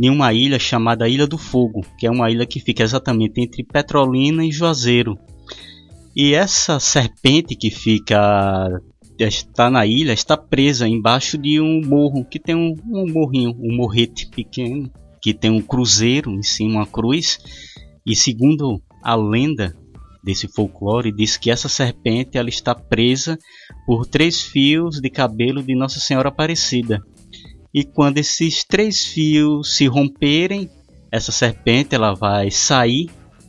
em 0.00 0.08
uma 0.08 0.32
ilha 0.32 0.58
chamada 0.58 1.08
Ilha 1.08 1.26
do 1.26 1.36
Fogo, 1.36 1.84
que 1.98 2.06
é 2.06 2.10
uma 2.10 2.30
ilha 2.30 2.46
que 2.46 2.60
fica 2.60 2.84
exatamente 2.84 3.40
entre 3.40 3.64
Petrolina 3.64 4.46
e 4.46 4.52
Juazeiro. 4.52 5.18
E 6.20 6.34
essa 6.34 6.80
serpente 6.80 7.54
que 7.54 7.70
fica 7.70 8.68
está 9.20 9.70
na 9.70 9.86
ilha 9.86 10.12
está 10.12 10.36
presa 10.36 10.88
embaixo 10.88 11.38
de 11.38 11.60
um 11.60 11.80
morro 11.86 12.24
que 12.24 12.40
tem 12.40 12.56
um, 12.56 12.74
um 12.90 13.06
morrinho, 13.12 13.54
um 13.56 13.76
morrete 13.76 14.26
pequeno 14.26 14.90
que 15.22 15.32
tem 15.32 15.48
um 15.48 15.62
cruzeiro 15.62 16.32
em 16.32 16.42
cima, 16.42 16.80
uma 16.80 16.86
cruz. 16.86 17.38
E 18.04 18.16
segundo 18.16 18.82
a 19.00 19.14
lenda 19.14 19.76
desse 20.20 20.48
folclore, 20.48 21.12
diz 21.12 21.36
que 21.36 21.52
essa 21.52 21.68
serpente 21.68 22.36
ela 22.36 22.48
está 22.48 22.74
presa 22.74 23.38
por 23.86 24.04
três 24.04 24.42
fios 24.42 25.00
de 25.00 25.10
cabelo 25.10 25.62
de 25.62 25.76
Nossa 25.76 26.00
Senhora 26.00 26.30
Aparecida. 26.30 27.00
E 27.72 27.84
quando 27.84 28.18
esses 28.18 28.64
três 28.64 29.06
fios 29.06 29.76
se 29.76 29.86
romperem, 29.86 30.68
essa 31.12 31.30
serpente 31.30 31.94
ela 31.94 32.12
vai 32.12 32.50
sair 32.50 33.08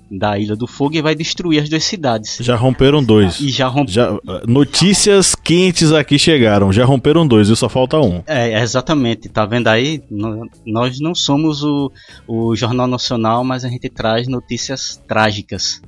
da 0.09 0.37
Ilha 0.37 0.55
do 0.55 0.67
Fogo 0.67 0.95
e 0.95 1.01
vai 1.01 1.15
destruir 1.15 1.61
as 1.61 1.69
duas 1.69 1.83
cidades. 1.83 2.37
Já 2.41 2.55
romperam 2.55 3.03
dois. 3.03 3.39
E 3.39 3.49
já 3.49 3.67
romperam. 3.67 4.19
Notícias 4.47 5.35
quentes 5.35 5.91
aqui 5.91 6.17
chegaram. 6.17 6.71
Já 6.71 6.85
romperam 6.85 7.27
dois 7.27 7.49
e 7.49 7.55
só 7.55 7.69
falta 7.69 7.99
um. 7.99 8.23
É, 8.25 8.61
exatamente. 8.61 9.29
Tá 9.29 9.45
vendo 9.45 9.67
aí? 9.67 10.01
Nós 10.65 10.99
não 10.99 11.13
somos 11.13 11.63
o, 11.63 11.91
o 12.27 12.55
Jornal 12.55 12.87
Nacional, 12.87 13.43
mas 13.43 13.63
a 13.63 13.69
gente 13.69 13.89
traz 13.89 14.27
notícias 14.27 15.01
trágicas. 15.07 15.81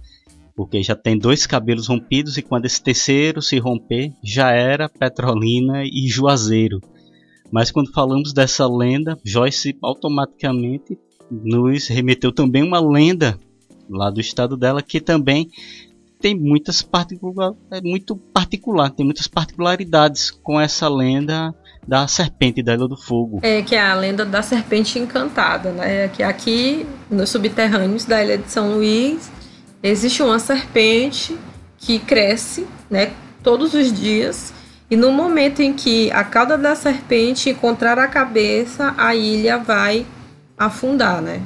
Porque 0.56 0.84
já 0.84 0.96
tem 0.96 1.18
dois 1.18 1.48
cabelos 1.48 1.88
rompidos 1.88 2.38
e 2.38 2.42
quando 2.42 2.66
esse 2.66 2.84
terceiro 2.84 3.42
se 3.42 3.58
romper, 3.58 4.12
já 4.24 4.52
era 4.52 4.90
Petrolina 4.90 5.84
e 5.84 6.08
Juazeiro. 6.08 6.80
Mas 7.52 7.72
quando 7.72 7.92
falamos 7.92 8.32
dessa 8.34 8.68
lenda, 8.68 9.18
Joyce 9.26 9.76
automaticamente 9.82 10.98
nos 11.30 11.88
remeteu 11.88 12.32
também 12.32 12.64
uma 12.64 12.80
lenda 12.80 13.40
lá 13.92 14.10
do 14.10 14.20
estado 14.20 14.58
dela, 14.58 14.82
que 14.82 15.00
também 15.00 15.50
tem 16.20 16.40
muitas 16.40 16.82
particular, 16.82 17.54
é 17.72 17.82
muito 17.82 18.16
particular, 18.16 18.92
tem 18.92 19.06
muitas 19.06 19.28
particularidades 19.28 20.30
com 20.30 20.60
essa 20.62 20.88
lenda 20.88 21.54
da 21.88 22.08
serpente 22.08 22.62
da 22.62 22.76
Ilha 22.76 22.88
do 22.88 22.96
Fogo. 22.96 23.40
É, 23.42 23.62
que 23.64 23.76
é 23.76 23.82
a 23.82 23.96
lenda 23.96 24.24
da 24.24 24.42
serpente 24.42 25.00
encantada, 25.00 25.72
né? 25.72 26.08
Que 26.10 26.22
aqui 26.22 26.86
nos 27.10 27.30
subterrâneos 27.30 28.06
da 28.06 28.24
Ilha 28.24 28.38
de 28.38 28.52
São 28.52 28.76
Luís 28.76 29.32
existe 29.82 30.22
uma 30.22 30.38
serpente 30.38 31.36
que 31.78 31.98
cresce, 31.98 32.68
né, 32.90 33.12
todos 33.42 33.74
os 33.74 33.92
dias. 33.92 34.54
E 34.90 34.96
no 34.96 35.12
momento 35.12 35.62
em 35.62 35.74
que 35.74 36.12
a 36.12 36.24
cauda 36.24 36.58
da 36.58 36.76
serpente 36.76 37.50
encontrar 37.50 37.98
a 37.98 38.08
cabeça, 38.08 38.94
a 38.98 39.16
ilha 39.16 39.58
vai 39.58 40.06
afundar, 40.58 41.22
né? 41.22 41.42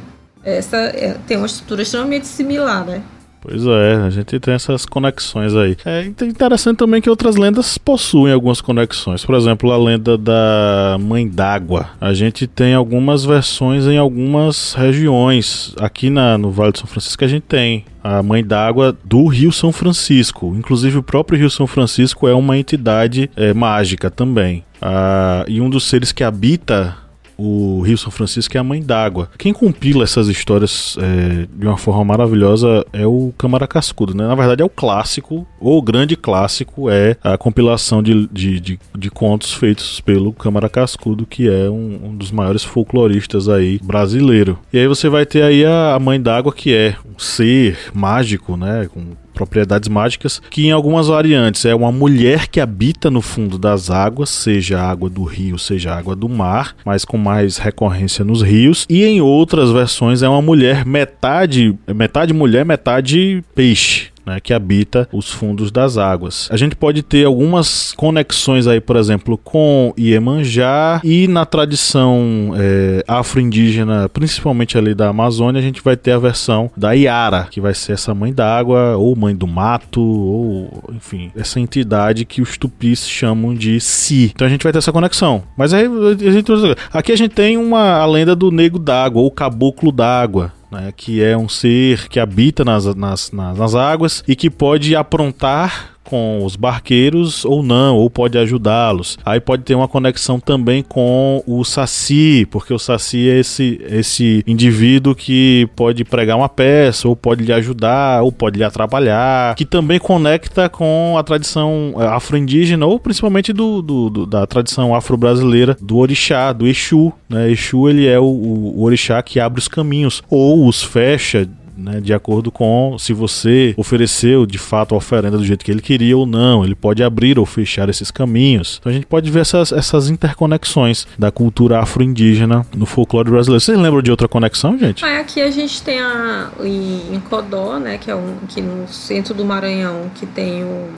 Essa 0.46 0.78
é, 0.78 1.18
tem 1.28 1.38
uma 1.38 1.48
estrutura 1.48 1.82
extremamente 1.82 2.28
similar, 2.28 2.86
né? 2.86 3.02
Pois 3.48 3.64
é, 3.64 3.96
a 3.98 4.10
gente 4.10 4.40
tem 4.40 4.56
essas 4.56 4.88
conexões 4.88 5.54
aí. 5.54 5.78
É 5.86 6.04
interessante 6.04 6.78
também 6.78 7.00
que 7.00 7.10
outras 7.10 7.36
lendas 7.36 7.78
possuem 7.78 8.34
algumas 8.34 8.60
conexões. 8.60 9.24
Por 9.24 9.36
exemplo, 9.36 9.72
a 9.72 9.78
lenda 9.78 10.18
da 10.18 10.98
Mãe 11.00 11.28
d'Água. 11.28 11.90
A 12.02 12.12
gente 12.12 12.48
tem 12.48 12.74
algumas 12.74 13.24
versões 13.24 13.86
em 13.86 14.00
algumas 14.00 14.74
regiões. 14.74 15.76
Aqui 15.80 16.10
na, 16.10 16.40
no 16.40 16.50
Vale 16.50 16.72
do 16.72 16.80
São 16.80 16.88
Francisco 16.88 17.24
a 17.24 17.28
gente 17.28 17.44
tem 17.44 17.86
a 18.04 18.24
Mãe 18.24 18.44
d'Água 18.44 18.98
do 19.04 19.28
Rio 19.28 19.52
São 19.52 19.72
Francisco. 19.72 20.56
Inclusive, 20.58 20.98
o 20.98 21.04
próprio 21.04 21.38
Rio 21.38 21.50
São 21.52 21.68
Francisco 21.68 22.28
é 22.28 22.34
uma 22.34 22.58
entidade 22.58 23.30
é, 23.36 23.54
mágica 23.54 24.10
também. 24.10 24.64
Ah, 24.82 25.46
e 25.48 25.62
um 25.62 25.70
dos 25.70 25.84
seres 25.84 26.12
que 26.12 26.24
habita 26.24 26.98
o 27.38 27.82
Rio 27.82 27.98
São 27.98 28.12
Francisco 28.12 28.56
é 28.56 28.60
a 28.60 28.64
mãe 28.64 28.82
d'água. 28.82 29.30
Quem 29.38 29.54
compila 29.54 30.04
essas 30.04 30.28
histórias 30.28 30.98
é, 31.00 31.48
de 31.54 31.68
uma 31.68 31.78
forma 31.78 32.04
maravilhosa 32.04 32.86
é 32.94 33.06
o 33.06 33.34
Câmara 33.38 33.68
Cascudo, 33.68 34.16
né? 34.16 34.28
Na 34.28 34.36
verdade 34.36 34.62
é 34.62 34.66
o 34.66 34.70
clássico, 34.70 35.48
ou 35.60 35.78
o 35.78 35.82
grande 35.82 36.16
clássico 36.16 36.90
é 36.90 37.18
a 37.24 37.38
compilação 37.38 38.02
de, 38.02 38.28
de, 38.28 38.60
de, 38.60 38.80
de 38.98 39.10
contos 39.10 39.54
feitos 39.54 40.02
pelo 40.02 40.34
Câmara 40.34 40.70
Cascudo, 40.70 41.26
que 41.26 41.50
é 41.50 41.70
um, 41.70 42.00
um, 42.06 42.16
dos 42.16 42.32
maiores 42.32 42.64
folcloristas 42.64 43.50
aí 43.50 43.80
brasileiro. 43.84 44.58
E 44.72 44.80
aí 44.80 44.88
você 44.88 45.10
vai 45.10 45.26
ter 45.26 45.44
aí 45.44 45.66
a, 45.66 45.96
a 45.96 46.00
mãe 46.00 46.22
d'água 46.22 46.54
que 46.54 46.74
é 46.74 46.96
um 47.06 47.20
ser 47.20 47.78
mágico, 47.94 48.56
né? 48.56 48.88
Com 48.94 49.25
propriedades 49.36 49.88
mágicas, 49.88 50.42
que 50.50 50.66
em 50.66 50.72
algumas 50.72 51.08
variantes 51.08 51.66
é 51.66 51.76
uma 51.76 51.92
mulher 51.92 52.48
que 52.48 52.60
habita 52.60 53.12
no 53.12 53.22
fundo 53.22 53.60
das 53.60 53.92
águas, 53.92 54.30
seja 54.30 54.80
a 54.80 54.90
água 54.90 55.10
do 55.10 55.24
rio, 55.24 55.60
seja 55.60 55.92
a 55.92 55.98
água 55.98 56.16
do 56.16 56.28
mar, 56.28 56.76
mas 56.84 57.06
com 57.06 57.18
mais 57.18 57.58
recorrência 57.58 58.26
nos 58.26 58.42
rios, 58.42 58.86
e 58.90 59.04
em 59.04 59.22
outras 59.22 59.72
versões 59.72 60.24
é 60.24 60.30
uma 60.30 60.42
mulher 60.42 60.86
metade, 60.86 61.78
metade 61.94 62.34
mulher, 62.34 62.66
metade 62.66 63.44
peixe 63.54 64.15
né, 64.26 64.40
que 64.40 64.54
habita 64.54 65.08
os 65.12 65.32
fundos 65.32 65.72
das 65.72 65.98
águas. 65.98 66.48
A 66.52 66.58
gente 66.58 66.76
pode 66.76 67.04
ter 67.04 67.26
algumas 67.26 67.94
conexões 67.94 68.68
aí, 68.68 68.82
por 68.82 68.96
exemplo, 68.96 69.38
com 69.38 69.94
Iemanjá 69.98 71.02
e 71.04 71.28
na 71.28 71.46
tradição 71.46 72.54
é, 72.56 73.04
afro-indígena, 73.08 74.10
principalmente 74.10 74.78
ali 74.78 74.94
da 74.94 75.10
Amazônia, 75.10 75.60
a 75.60 75.64
gente 75.64 75.82
vai 75.82 75.96
ter 75.96 76.12
a 76.12 76.20
versão 76.20 76.72
da 76.76 76.94
Iara, 76.94 77.48
que 77.50 77.62
vai 77.62 77.74
ser 77.74 77.94
essa 77.94 78.14
mãe 78.14 78.34
d'água 78.34 78.96
ou 78.98 79.16
mãe 79.16 79.36
do 79.36 79.48
mato, 79.48 80.02
ou 80.02 80.84
enfim, 80.94 81.32
essa 81.36 81.60
entidade 81.60 82.26
que 82.26 82.42
os 82.42 82.58
tupis 82.58 83.08
chamam 83.08 83.54
de 83.54 83.80
Si. 83.80 84.32
Então 84.34 84.48
a 84.48 84.50
gente 84.50 84.64
vai 84.64 84.72
ter 84.72 84.80
essa 84.80 84.92
conexão. 84.92 85.44
Mas 85.58 85.74
aí 85.74 85.86
a 85.86 86.32
gente, 86.32 86.52
aqui 86.92 87.12
a 87.12 87.18
gente 87.18 87.34
tem 87.34 87.58
uma 87.58 88.00
a 88.00 88.06
lenda 88.06 88.36
do 88.36 88.52
nego 88.52 88.80
d'água 88.80 89.22
ou 89.22 89.32
caboclo 89.32 89.92
d'água, 89.92 90.52
né, 90.76 90.94
que 90.96 91.24
é 91.24 91.38
um 91.38 91.48
ser 91.48 92.08
que 92.10 92.20
habita 92.20 92.64
nas, 92.64 92.86
nas, 92.96 93.32
nas, 93.32 93.58
nas 93.58 93.76
águas 93.76 94.24
e 94.28 94.36
que 94.36 94.50
pode 94.50 94.96
aprontar 94.96 95.95
com 96.06 96.46
os 96.46 96.56
barqueiros 96.56 97.44
ou 97.44 97.62
não, 97.64 97.98
ou 97.98 98.10
pode 98.10 98.38
ajudá-los. 98.38 99.18
Aí 99.26 99.40
pode 99.40 99.64
ter 99.64 99.76
uma 99.76 99.88
conexão 99.88 100.40
também 100.40 100.84
com 100.84 101.44
o 101.46 101.64
Saci, 101.66 102.48
porque 102.50 102.74
o 102.74 102.80
Saci 102.80 103.30
é 103.30 103.40
esse, 103.40 103.82
esse 103.90 104.44
indivíduo 104.48 105.16
que 105.16 105.68
pode 105.76 106.04
pregar 106.06 106.38
uma 106.38 106.48
peça, 106.48 107.08
ou 107.08 107.16
pode 107.16 107.44
lhe 107.44 107.52
ajudar, 107.52 108.22
ou 108.24 108.32
pode 108.32 108.58
lhe 108.58 108.64
atrapalhar, 108.64 109.56
que 109.56 109.66
também 109.66 110.00
conecta 110.00 110.70
com 110.70 111.16
a 111.18 111.24
tradição 111.24 111.96
eh, 111.98 112.06
afro-indígena, 112.06 112.86
ou 112.86 113.00
principalmente 113.00 113.52
do, 113.52 113.82
do, 113.82 114.10
do 114.10 114.26
da 114.26 114.46
tradição 114.46 114.94
afro-brasileira 114.94 115.76
do 115.82 115.98
orixá, 115.98 116.54
do 116.54 116.68
Exu. 116.68 117.12
Né? 117.28 117.52
Exu 117.52 117.90
ele 117.90 118.08
é 118.08 118.20
o, 118.20 118.24
o 118.24 118.84
orixá 118.84 119.22
que 119.22 119.40
abre 119.40 119.60
os 119.60 119.68
caminhos, 119.68 120.22
ou 120.30 120.68
os 120.68 120.84
fecha 120.84 121.48
né, 121.78 122.00
de 122.00 122.14
acordo 122.14 122.52
com 122.52 122.98
se 122.98 123.14
você 123.14 123.74
ofereceu 123.78 124.46
de 124.46 124.58
fato 124.58 124.96
a 124.96 124.98
oferenda 124.98 125.38
do 125.38 125.46
jeito 125.46 125.64
que 125.64 125.72
ele 125.72 125.82
queria 125.82 126.18
ou 126.18 126.26
não. 126.26 126.64
Ele 126.64 126.76
pode 126.76 127.04
abrir 127.04 127.38
ou 127.40 127.46
fechar 127.46 127.90
esses 127.90 128.12
caminhos. 128.12 128.78
Então 128.80 128.92
a 128.92 128.94
gente 128.94 129.06
pode 129.06 129.30
ver 129.30 129.42
essas, 129.42 129.72
essas 129.72 130.10
interconexões 130.10 131.08
da 131.18 131.32
cultura 131.32 131.80
afro-indígena 131.80 132.66
no 132.76 132.86
folclore 132.86 133.30
brasileiro. 133.30 133.60
Vocês 133.60 133.78
lembram 133.78 134.02
de 134.02 134.12
outra 134.12 134.28
conexão, 134.28 134.78
gente? 134.78 135.04
Ah, 135.04 135.20
aqui 135.20 135.42
a 135.42 135.52
gente 135.52 135.82
tem 135.82 136.00
a, 136.00 136.50
em, 136.64 137.16
em 137.16 137.20
Codó, 137.20 137.80
né, 137.80 137.98
que 137.98 138.10
é 138.10 138.16
um, 138.16 138.38
que 138.48 138.62
no 138.62 138.88
centro 138.88 139.34
do 139.34 139.46
Maranhão, 139.46 140.10
que 140.16 140.26
tem 140.26 140.64
o 140.64 140.90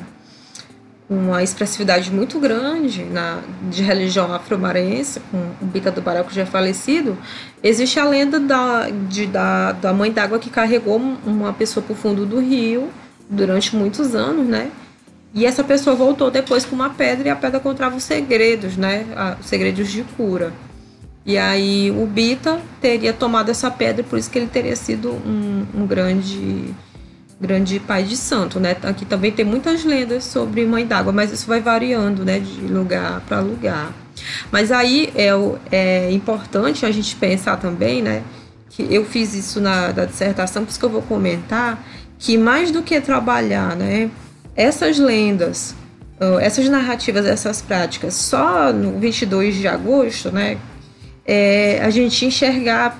uma 1.09 1.41
expressividade 1.41 2.11
muito 2.11 2.37
grande 2.39 3.03
na, 3.03 3.39
de 3.69 3.81
religião 3.81 4.33
afro-maranhense, 4.33 5.21
com 5.31 5.37
o 5.61 5.65
Bita 5.65 5.89
do 5.89 6.01
Baraco 6.01 6.33
já 6.33 6.45
falecido, 6.45 7.17
existe 7.63 7.97
a 7.99 8.03
lenda 8.03 8.39
da, 8.39 8.89
de, 8.89 9.25
da, 9.25 9.71
da 9.71 9.93
mãe 9.93 10.11
d'água 10.11 10.37
que 10.37 10.49
carregou 10.49 10.97
uma 11.25 11.53
pessoa 11.53 11.83
para 11.83 11.93
o 11.93 11.95
fundo 11.95 12.25
do 12.25 12.39
rio 12.39 12.89
durante 13.29 13.75
muitos 13.75 14.15
anos, 14.15 14.45
né? 14.45 14.69
E 15.33 15.45
essa 15.45 15.63
pessoa 15.63 15.95
voltou 15.95 16.29
depois 16.29 16.65
com 16.65 16.75
uma 16.75 16.89
pedra 16.89 17.27
e 17.27 17.31
a 17.31 17.35
pedra 17.35 17.59
contava 17.59 17.95
os 17.95 18.03
segredos, 18.03 18.75
né? 18.75 19.05
Os 19.39 19.45
segredos 19.45 19.89
de 19.89 20.03
cura. 20.03 20.51
E 21.25 21.37
aí 21.37 21.91
o 21.91 22.05
Bita 22.05 22.59
teria 22.81 23.13
tomado 23.13 23.49
essa 23.49 23.69
pedra, 23.69 24.03
por 24.03 24.17
isso 24.17 24.29
que 24.29 24.39
ele 24.39 24.47
teria 24.47 24.75
sido 24.75 25.11
um, 25.11 25.65
um 25.75 25.85
grande 25.85 26.73
grande 27.39 27.79
pai 27.79 28.03
de 28.03 28.17
santo, 28.17 28.59
né? 28.59 28.75
Aqui 28.83 29.05
também 29.05 29.31
tem 29.31 29.45
muitas 29.45 29.83
lendas 29.83 30.23
sobre 30.23 30.65
mãe 30.65 30.85
d'água, 30.85 31.13
mas 31.13 31.31
isso 31.31 31.47
vai 31.47 31.61
variando, 31.61 32.25
né, 32.25 32.39
de 32.39 32.61
lugar 32.61 33.21
para 33.21 33.39
lugar. 33.39 33.93
Mas 34.51 34.71
aí 34.71 35.13
é, 35.15 35.29
é 35.71 36.11
importante 36.11 36.85
a 36.85 36.91
gente 36.91 37.15
pensar 37.15 37.57
também, 37.57 38.01
né, 38.01 38.23
que 38.69 38.87
eu 38.93 39.05
fiz 39.05 39.33
isso 39.35 39.61
na 39.61 39.91
da 39.91 40.05
dissertação, 40.05 40.63
por 40.63 40.71
isso 40.71 40.79
que 40.79 40.85
eu 40.85 40.89
vou 40.89 41.03
comentar, 41.03 41.83
que 42.17 42.37
mais 42.37 42.71
do 42.71 42.81
que 42.81 42.99
trabalhar, 42.99 43.75
né, 43.75 44.09
essas 44.55 44.97
lendas, 44.97 45.75
essas 46.41 46.67
narrativas, 46.67 47.27
essas 47.27 47.61
práticas, 47.61 48.15
só 48.15 48.73
no 48.73 48.97
22 48.99 49.55
de 49.55 49.67
agosto, 49.67 50.31
né, 50.31 50.57
é, 51.23 51.79
a 51.83 51.91
gente 51.91 52.25
enxergar 52.25 52.99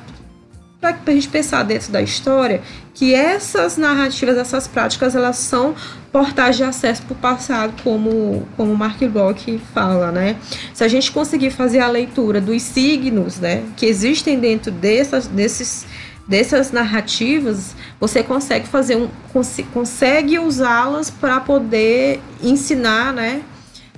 para 0.80 0.96
a 1.08 1.12
gente 1.12 1.28
pensar 1.28 1.64
dentro 1.64 1.92
da 1.92 2.02
história 2.02 2.62
que 2.94 3.14
essas 3.14 3.78
narrativas, 3.78 4.38
essas 4.38 4.68
práticas, 4.68 5.16
elas 5.16 5.38
são 5.38 5.76
portais 6.12 6.58
de 6.58 6.64
acesso 6.64 7.04
para 7.04 7.14
o 7.14 7.18
passado, 7.18 7.74
como, 7.84 8.48
como 8.56 8.76
Mark 8.76 9.00
Bloch 9.04 9.60
fala, 9.74 10.12
né? 10.12 10.36
Se 10.74 10.84
a 10.84 10.88
gente 10.88 11.12
conseguir 11.12 11.52
fazer 11.52 11.80
a 11.80 11.88
leitura 11.88 12.42
dos 12.42 12.62
signos, 12.62 13.40
né, 13.40 13.64
que 13.76 13.86
existem 13.86 14.40
dentro 14.40 14.72
dessas, 14.72 15.28
desses, 15.28 15.86
dessas 16.28 16.72
narrativas, 16.72 17.76
você 18.00 18.24
consegue 18.24 18.68
fazer 18.68 18.98
um, 18.98 19.10
cons 19.32 19.60
consegue 19.74 20.40
usá-las 20.40 21.10
para 21.10 21.40
poder 21.40 22.20
ensinar, 22.42 23.14
né, 23.14 23.42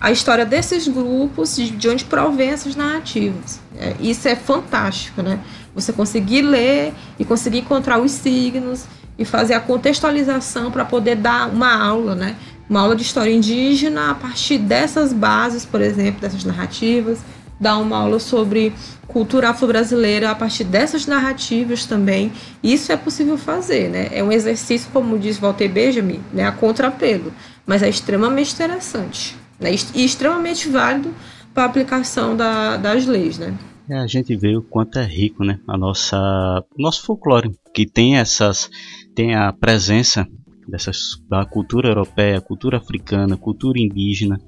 a 0.01 0.11
história 0.11 0.45
desses 0.45 0.87
grupos, 0.87 1.55
de, 1.55 1.71
de 1.71 1.89
onde 1.89 2.05
provém 2.05 2.49
essas 2.49 2.75
narrativas. 2.75 3.59
É, 3.77 3.95
isso 3.99 4.27
é 4.27 4.35
fantástico, 4.35 5.21
né? 5.21 5.39
Você 5.73 5.93
conseguir 5.93 6.41
ler 6.41 6.93
e 7.17 7.25
conseguir 7.25 7.59
encontrar 7.59 7.99
os 7.99 8.11
signos 8.11 8.85
e 9.17 9.25
fazer 9.25 9.53
a 9.53 9.59
contextualização 9.59 10.71
para 10.71 10.85
poder 10.85 11.15
dar 11.15 11.49
uma 11.49 11.73
aula, 11.73 12.15
né? 12.15 12.35
Uma 12.69 12.81
aula 12.81 12.95
de 12.95 13.01
história 13.01 13.31
indígena 13.31 14.11
a 14.11 14.15
partir 14.15 14.57
dessas 14.57 15.11
bases, 15.11 15.65
por 15.65 15.81
exemplo, 15.81 16.21
dessas 16.21 16.43
narrativas, 16.43 17.19
dar 17.59 17.77
uma 17.77 17.97
aula 17.97 18.19
sobre 18.19 18.73
cultura 19.07 19.49
afro-brasileira 19.49 20.29
a 20.29 20.35
partir 20.35 20.63
dessas 20.63 21.05
narrativas 21.05 21.85
também. 21.85 22.31
Isso 22.63 22.91
é 22.91 22.97
possível 22.97 23.37
fazer, 23.37 23.89
né? 23.89 24.09
É 24.11 24.23
um 24.23 24.31
exercício, 24.31 24.89
como 24.93 25.17
diz 25.17 25.37
Walter 25.37 25.67
Benjamin, 25.67 26.21
né, 26.31 26.45
a 26.45 26.51
contrapelo, 26.51 27.33
mas 27.65 27.81
é 27.81 27.89
extremamente 27.89 28.53
interessante 28.53 29.35
né? 29.59 29.71
e 29.93 30.05
extremamente 30.05 30.69
válido 30.69 31.13
para 31.53 31.63
a 31.63 31.65
aplicação 31.65 32.35
da, 32.35 32.77
das 32.77 33.05
leis, 33.05 33.37
né? 33.37 33.53
É, 33.89 33.97
a 33.97 34.05
gente 34.05 34.35
vê 34.35 34.55
o 34.55 34.61
quanto 34.61 34.99
é 34.99 35.03
rico, 35.03 35.43
né? 35.43 35.59
A 35.67 35.75
nossa, 35.75 36.63
nosso 36.77 37.03
folclore, 37.03 37.51
que 37.73 37.87
tem 37.87 38.17
essas, 38.17 38.69
tem 39.15 39.33
a 39.33 39.51
presença 39.51 40.27
dessas 40.67 41.19
da 41.27 41.43
cultura 41.43 41.89
europeia, 41.89 42.39
cultura 42.39 42.77
africana, 42.77 43.35
cultura 43.35 43.79
indígena. 43.79 44.39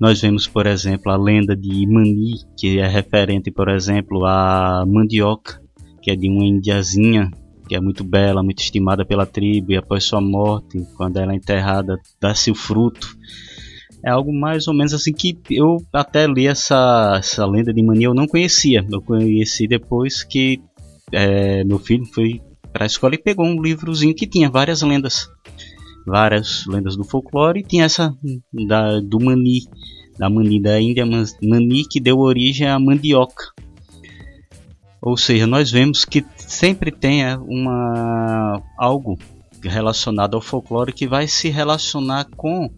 Nós 0.00 0.22
vemos, 0.22 0.46
por 0.46 0.66
exemplo, 0.66 1.12
a 1.12 1.16
lenda 1.18 1.54
de 1.54 1.86
Mani, 1.86 2.46
que 2.58 2.78
é 2.78 2.86
referente, 2.86 3.50
por 3.50 3.68
exemplo, 3.68 4.24
à 4.24 4.84
mandioca, 4.86 5.60
que 6.00 6.10
é 6.10 6.16
de 6.16 6.28
uma 6.30 6.44
indiazinha 6.44 7.30
que 7.68 7.74
é 7.74 7.80
muito 7.80 8.04
bela, 8.04 8.42
muito 8.42 8.60
estimada 8.60 9.04
pela 9.04 9.26
tribo, 9.26 9.72
e 9.72 9.76
após 9.76 10.04
sua 10.04 10.20
morte, 10.20 10.78
quando 10.96 11.16
ela 11.18 11.32
é 11.32 11.36
enterrada, 11.36 11.98
dá-se 12.20 12.50
o 12.50 12.54
fruto 12.54 13.18
é 14.06 14.10
algo 14.10 14.32
mais 14.32 14.68
ou 14.68 14.74
menos 14.74 14.94
assim 14.94 15.12
que 15.12 15.36
eu 15.50 15.78
até 15.92 16.28
li 16.28 16.46
essa, 16.46 17.16
essa 17.18 17.44
lenda 17.44 17.74
de 17.74 17.82
mania, 17.82 18.06
eu 18.06 18.14
não 18.14 18.28
conhecia. 18.28 18.86
Eu 18.88 19.02
conheci 19.02 19.66
depois 19.66 20.22
que 20.22 20.62
é, 21.10 21.64
meu 21.64 21.80
filho 21.80 22.06
foi 22.14 22.40
para 22.72 22.84
a 22.84 22.86
escola 22.86 23.16
e 23.16 23.18
pegou 23.18 23.44
um 23.44 23.60
livrozinho 23.60 24.14
que 24.14 24.24
tinha 24.24 24.48
várias 24.48 24.80
lendas. 24.82 25.28
Várias 26.06 26.64
lendas 26.68 26.96
do 26.96 27.02
folclore 27.02 27.58
e 27.58 27.62
tinha 27.64 27.84
essa 27.84 28.16
da, 28.68 29.00
do 29.00 29.18
mani, 29.18 29.62
da 30.16 30.30
mani 30.30 30.62
da 30.62 30.80
Índia, 30.80 31.04
mani 31.42 31.84
que 31.84 31.98
deu 31.98 32.20
origem 32.20 32.68
à 32.68 32.78
mandioca. 32.78 33.52
Ou 35.02 35.16
seja, 35.16 35.48
nós 35.48 35.68
vemos 35.68 36.04
que 36.04 36.24
sempre 36.36 36.92
tem 36.92 37.24
é, 37.24 37.36
uma 37.36 38.62
algo 38.78 39.18
relacionado 39.64 40.34
ao 40.34 40.40
folclore 40.40 40.92
que 40.92 41.08
vai 41.08 41.26
se 41.26 41.48
relacionar 41.48 42.28
com 42.36 42.70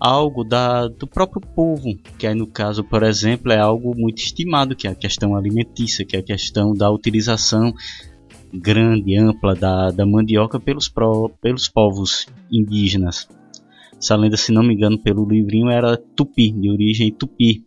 algo 0.00 0.44
da, 0.44 0.88
do 0.88 1.06
próprio 1.06 1.40
povo, 1.40 1.96
que 2.18 2.26
aí 2.26 2.34
no 2.34 2.46
caso, 2.46 2.84
por 2.84 3.02
exemplo, 3.02 3.52
é 3.52 3.58
algo 3.58 3.94
muito 3.96 4.18
estimado, 4.18 4.76
que 4.76 4.86
é 4.86 4.90
a 4.90 4.94
questão 4.94 5.34
alimentícia, 5.34 6.04
que 6.04 6.16
é 6.16 6.20
a 6.20 6.22
questão 6.22 6.74
da 6.74 6.90
utilização 6.90 7.72
grande, 8.52 9.16
ampla 9.16 9.54
da, 9.54 9.90
da 9.90 10.06
mandioca 10.06 10.60
pelos, 10.60 10.88
pro, 10.88 11.30
pelos 11.40 11.68
povos 11.68 12.26
indígenas. 12.50 13.28
Essa 13.98 14.14
lenda, 14.16 14.36
se 14.36 14.52
não 14.52 14.62
me 14.62 14.74
engano, 14.74 14.98
pelo 14.98 15.26
livrinho 15.26 15.70
era 15.70 15.96
tupi, 15.96 16.52
de 16.52 16.70
origem 16.70 17.12
tupi. 17.12 17.64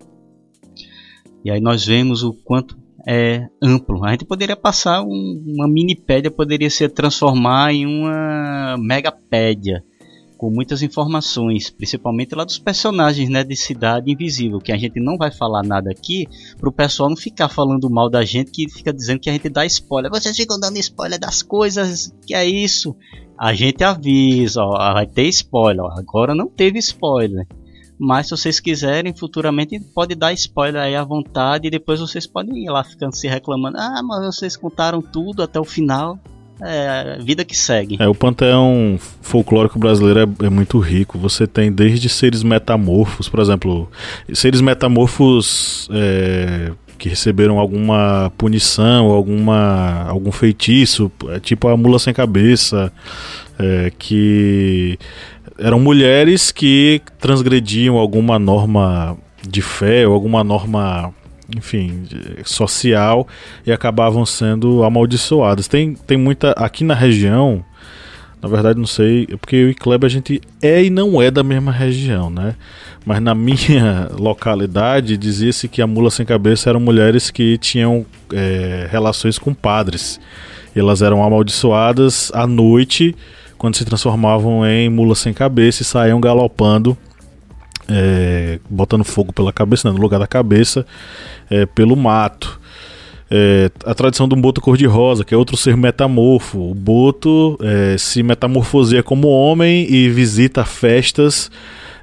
E 1.44 1.50
aí 1.50 1.60
nós 1.60 1.86
vemos 1.86 2.24
o 2.24 2.34
quanto 2.34 2.78
é 3.08 3.48
amplo. 3.62 4.06
A 4.06 4.12
gente 4.12 4.26
poderia 4.26 4.56
passar 4.56 5.02
um, 5.02 5.44
uma 5.48 5.68
minipédia, 5.68 6.30
poderia 6.30 6.70
se 6.70 6.88
transformar 6.88 7.74
em 7.74 7.86
uma 7.86 8.78
megapédia 8.78 9.84
com 10.40 10.50
muitas 10.50 10.82
informações, 10.82 11.70
principalmente 11.70 12.34
lá 12.34 12.46
dos 12.46 12.58
personagens, 12.58 13.28
né, 13.28 13.44
de 13.44 13.58
Cidade 13.58 14.10
Invisível, 14.10 14.60
que 14.60 14.72
a 14.72 14.78
gente 14.78 14.98
não 14.98 15.18
vai 15.18 15.30
falar 15.30 15.62
nada 15.64 15.92
aqui, 15.92 16.30
pro 16.58 16.72
pessoal 16.72 17.10
não 17.10 17.18
ficar 17.18 17.50
falando 17.50 17.90
mal 17.90 18.10
da 18.10 18.24
gente, 18.24 18.50
que 18.50 18.70
fica 18.70 18.94
dizendo 18.94 19.20
que 19.20 19.30
a 19.30 19.34
gente 19.34 19.50
dá 19.50 19.66
spoiler. 19.66 20.10
Vocês 20.10 20.38
ficam 20.38 20.58
dando 20.58 20.78
spoiler 20.78 21.20
das 21.20 21.44
coisas, 21.44 22.16
que 22.26 22.34
é 22.34 22.46
isso? 22.46 22.96
A 23.38 23.54
gente 23.54 23.84
avisa, 23.84 24.64
ó, 24.64 24.94
vai 24.94 25.06
ter 25.06 25.28
spoiler. 25.28 25.84
Agora 25.98 26.34
não 26.34 26.48
teve 26.48 26.80
spoiler. 26.80 27.46
Mas 28.00 28.28
se 28.28 28.32
vocês 28.32 28.62
quiserem, 28.62 29.14
futuramente 29.14 29.78
pode 29.94 30.16
dar 30.16 30.32
spoiler 30.32 30.82
aí 30.82 30.96
à 30.96 31.04
vontade 31.04 31.68
e 31.68 31.72
depois 31.72 32.00
vocês 32.00 32.26
podem 32.26 32.64
ir 32.64 32.70
lá 32.70 32.82
ficando 32.82 33.14
se 33.14 33.28
reclamando. 33.28 33.78
Ah, 33.78 34.02
mas 34.02 34.26
vocês 34.26 34.56
contaram 34.56 35.02
tudo 35.02 35.44
até 35.44 35.60
o 35.60 35.66
final 35.66 36.18
é 36.62 37.18
vida 37.22 37.46
que 37.46 37.56
segue. 37.56 37.98
É, 38.00 38.08
o 38.08 38.16
panteão 38.16 39.00
folclórico 39.22 39.80
brasileiro 39.80 40.20
é, 40.22 40.46
é, 40.46 40.50
muito 40.50 40.80
rico. 40.80 41.18
Você 41.20 41.48
tem 41.48 41.72
desde 41.72 42.10
seres 42.10 42.44
metamorfos, 42.44 43.30
por 43.30 43.40
exemplo, 43.40 43.90
seres 44.34 44.62
metamorfos 44.62 45.90
é, 45.92 46.72
que 46.98 47.08
receberam 47.08 47.58
alguma 47.58 48.32
punição, 48.38 49.08
alguma, 49.08 50.04
algum 50.08 50.32
feitiço, 50.32 51.12
é, 51.30 51.40
tipo 51.40 51.68
a 51.68 51.78
mula 51.78 51.98
sem 51.98 52.14
cabeça, 52.14 52.92
é, 53.58 53.92
que 53.98 55.00
eram 55.58 55.80
mulheres 55.80 56.52
que 56.52 57.02
transgrediam 57.20 57.98
alguma 57.98 58.38
norma 58.38 59.18
de 59.48 59.62
fé 59.62 60.08
ou 60.08 60.14
alguma 60.14 60.44
norma 60.44 61.14
enfim, 61.56 62.04
social 62.46 63.28
e 63.66 63.72
acabavam 63.72 64.26
sendo 64.26 64.84
amaldiçoadas. 64.84 65.68
Tem, 65.68 65.94
tem 65.94 66.18
muita. 66.18 66.52
Aqui 66.52 66.84
na 66.84 66.94
região, 66.94 67.64
na 68.42 68.48
verdade 68.48 68.80
não 68.80 68.86
sei, 68.86 69.28
é 69.32 69.38
porque 69.38 69.56
eu 69.56 69.70
e 69.70 69.74
Kleber 69.74 70.08
a 70.08 70.10
gente 70.10 70.42
é 70.62 70.84
e 70.84 70.90
não 70.90 71.22
é 71.22 71.30
da 71.30 71.44
mesma 71.44 71.72
região, 71.72 72.30
né? 72.30 72.56
Mas 73.06 73.22
na 73.22 73.34
minha 73.34 74.10
localidade 74.18 75.18
dizia-se 75.18 75.68
que 75.68 75.82
a 75.82 75.88
mula 75.88 76.12
sem 76.12 76.26
cabeça 76.26 76.70
eram 76.70 76.80
mulheres 76.80 77.32
que 77.32 77.58
tinham 77.58 78.06
é, 78.34 78.88
relações 78.90 79.38
com 79.38 79.54
padres. 79.54 80.20
Elas 80.76 81.02
eram 81.02 81.24
amaldiçoadas 81.24 82.32
à 82.34 82.46
noite 82.46 83.16
quando 83.58 83.76
se 83.76 83.84
transformavam 83.84 84.66
em 84.66 84.90
mula 84.90 85.16
sem 85.16 85.34
cabeça 85.34 85.82
e 85.82 85.86
saíam 85.86 86.22
galopando 86.22 86.98
é, 87.90 88.60
botando 88.70 89.04
fogo 89.04 89.34
pela 89.34 89.52
cabeça, 89.52 89.90
né, 89.90 89.96
no 89.96 90.02
lugar 90.02 90.20
da 90.20 90.28
cabeça, 90.28 90.86
é, 91.50 91.66
pelo 91.66 91.96
mato. 91.96 92.60
É, 93.32 93.70
a 93.86 93.94
tradição 93.94 94.28
do 94.28 94.36
boto 94.36 94.60
cor-de-rosa, 94.60 95.24
que 95.24 95.34
é 95.34 95.38
outro 95.38 95.56
ser 95.56 95.78
metamorfo. 95.78 96.72
O 96.72 96.74
boto 96.74 97.58
é, 97.62 97.98
se 97.98 98.24
metamorfoseia 98.24 99.04
como 99.04 99.28
homem 99.28 99.86
e 99.92 100.10
visita 100.10 100.66
festas 100.66 101.52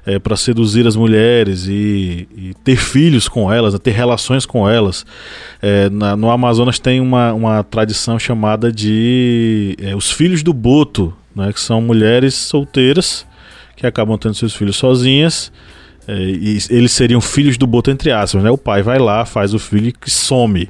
é, 0.05 0.17
para 0.19 0.37
seduzir 0.37 0.87
as 0.87 0.95
mulheres 0.95 1.67
e, 1.67 2.27
e, 2.33 2.53
ter 2.63 2.77
filhos 2.77 3.27
com 3.27 3.51
elas, 3.51 3.77
ter 3.79 3.91
relações 3.91 4.45
com 4.45 4.69
elas. 4.69 5.05
É, 5.61 5.89
na, 5.89 6.15
no 6.15 6.29
Amazonas 6.31 6.79
tem 6.79 7.01
uma, 7.01 7.33
uma 7.33 7.63
tradição 7.63 8.17
chamada 8.17 8.71
de 8.71 9.77
os 9.97 10.09
filhos 10.09 10.41
do 10.41 10.53
boto, 10.53 11.13
né, 11.35 11.51
que 11.51 11.59
são 11.59 11.81
mulheres 11.81 12.35
solteiras 12.35 13.26
que 13.77 13.87
acabam 13.87 14.17
tendo 14.17 14.35
seus 14.35 14.53
filhos 14.53 14.75
sozinhas 14.75 15.51
é, 16.07 16.13
e 16.13 16.57
eles 16.69 16.93
seriam 16.93 17.19
filhos 17.19 17.57
do 17.57 17.67
Boto, 17.67 17.91
entre 17.91 18.11
aspas, 18.11 18.41
né? 18.41 18.49
O 18.49 18.57
pai 18.57 18.81
vai 18.81 18.97
lá, 18.97 19.25
faz 19.25 19.53
o 19.53 19.59
filho 19.59 19.91
que 19.91 20.09
some. 20.09 20.69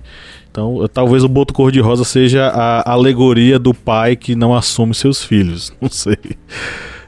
Então, 0.50 0.88
talvez 0.92 1.24
o 1.24 1.28
Boto 1.28 1.54
Cor-de-Rosa 1.54 2.04
seja 2.04 2.48
a 2.48 2.92
alegoria 2.92 3.60
do 3.60 3.72
pai 3.74 4.16
que 4.16 4.36
não 4.36 4.56
assume 4.56 4.96
seus 4.96 5.24
filhos. 5.24 5.72
Não 5.80 5.90
sei. 5.90 6.18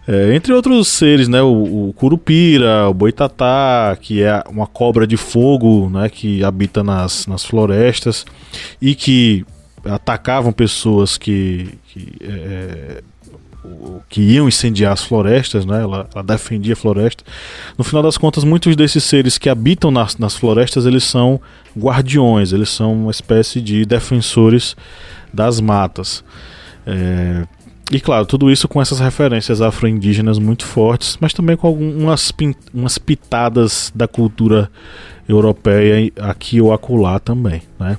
É, 0.07 0.35
entre 0.35 0.53
outros 0.53 0.87
seres, 0.87 1.27
né? 1.27 1.41
O, 1.41 1.89
o, 1.89 1.93
Curupira, 1.93 2.87
o 2.87 2.93
Boitatá, 2.93 3.97
que 3.99 4.21
é 4.21 4.43
uma 4.47 4.67
cobra 4.67 5.07
de 5.07 5.17
fogo, 5.17 5.89
né? 5.89 6.07
Que 6.09 6.43
habita 6.43 6.83
nas, 6.83 7.25
nas 7.25 7.43
florestas 7.43 8.25
e 8.79 8.93
que 8.93 9.43
atacavam 9.83 10.51
pessoas 10.51 11.17
que, 11.17 11.69
que 11.87 12.11
é, 12.21 13.01
que 14.07 14.21
iam 14.21 14.47
incendiar 14.47 14.93
as 14.93 15.03
florestas, 15.03 15.65
né? 15.65 15.81
Ela, 15.81 16.07
ela, 16.13 16.23
defendia 16.23 16.73
a 16.73 16.75
floresta. 16.75 17.23
No 17.77 17.83
final 17.83 18.01
das 18.01 18.17
contas, 18.17 18.43
muitos 18.43 18.75
desses 18.75 19.03
seres 19.03 19.37
que 19.37 19.49
habitam 19.49 19.91
nas, 19.91 20.17
nas 20.17 20.35
florestas, 20.35 20.85
eles 20.85 21.03
são 21.03 21.39
guardiões, 21.77 22.53
eles 22.53 22.69
são 22.69 22.93
uma 22.93 23.11
espécie 23.11 23.61
de 23.61 23.85
defensores 23.85 24.75
das 25.33 25.59
matas. 25.59 26.23
É, 26.85 27.45
e 27.91 27.99
claro, 27.99 28.25
tudo 28.25 28.51
isso 28.51 28.67
com 28.67 28.81
essas 28.81 28.99
referências 28.99 29.61
afro-indígenas 29.61 30.37
muito 30.37 30.65
fortes, 30.65 31.17
mas 31.19 31.33
também 31.33 31.57
com 31.57 31.67
algumas 31.67 32.31
umas 32.73 32.97
pitadas 32.97 33.91
da 33.95 34.07
cultura 34.07 34.69
europeia 35.27 36.11
aqui 36.19 36.61
ou 36.61 36.71
acolá 36.71 37.19
também, 37.19 37.61
né? 37.79 37.97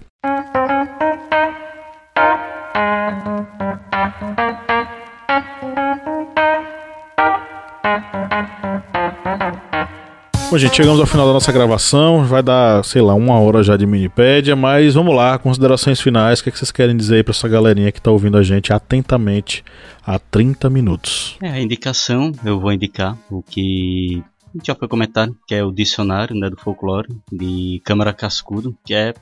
Bom, 10.50 10.58
gente, 10.58 10.74
chegamos 10.74 10.98
ao 10.98 11.06
final 11.06 11.28
da 11.28 11.32
nossa 11.32 11.52
gravação. 11.52 12.24
Vai 12.24 12.42
dar, 12.42 12.84
sei 12.84 13.00
lá, 13.00 13.14
uma 13.14 13.38
hora 13.38 13.62
já 13.62 13.76
de 13.76 13.86
minipédia, 13.86 14.56
mas 14.56 14.94
vamos 14.94 15.14
lá, 15.14 15.38
considerações 15.38 16.00
finais. 16.00 16.40
O 16.40 16.42
que, 16.42 16.48
é 16.48 16.52
que 16.52 16.58
vocês 16.58 16.72
querem 16.72 16.96
dizer 16.96 17.16
aí 17.16 17.22
pra 17.22 17.30
essa 17.30 17.46
galerinha 17.46 17.92
que 17.92 18.02
tá 18.02 18.10
ouvindo 18.10 18.36
a 18.36 18.42
gente 18.42 18.72
atentamente 18.72 19.64
há 20.04 20.18
30 20.18 20.68
minutos? 20.68 21.36
É, 21.40 21.50
a 21.50 21.60
indicação, 21.60 22.32
eu 22.44 22.58
vou 22.58 22.72
indicar 22.72 23.16
o 23.30 23.40
que 23.44 24.24
já 24.64 24.74
foi 24.74 24.88
comentado, 24.88 25.36
que 25.46 25.54
é 25.54 25.62
o 25.62 25.70
dicionário 25.70 26.34
né, 26.34 26.50
do 26.50 26.56
folclore 26.56 27.16
de 27.30 27.80
Câmara 27.84 28.12
Cascudo, 28.12 28.76
que 28.84 28.92
é 28.92 29.14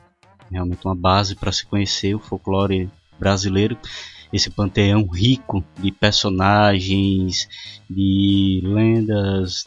realmente 0.51 0.81
uma 0.87 0.97
base 0.97 1.37
para 1.37 1.53
se 1.53 1.67
conhecer 1.67 2.14
o 2.14 2.19
folclore 2.19 2.88
brasileiro 3.21 3.77
esse 4.33 4.51
panteão 4.51 5.07
rico 5.07 5.64
de 5.81 5.91
personagens, 5.91 7.49
de 7.88 8.61
lendas, 8.64 9.67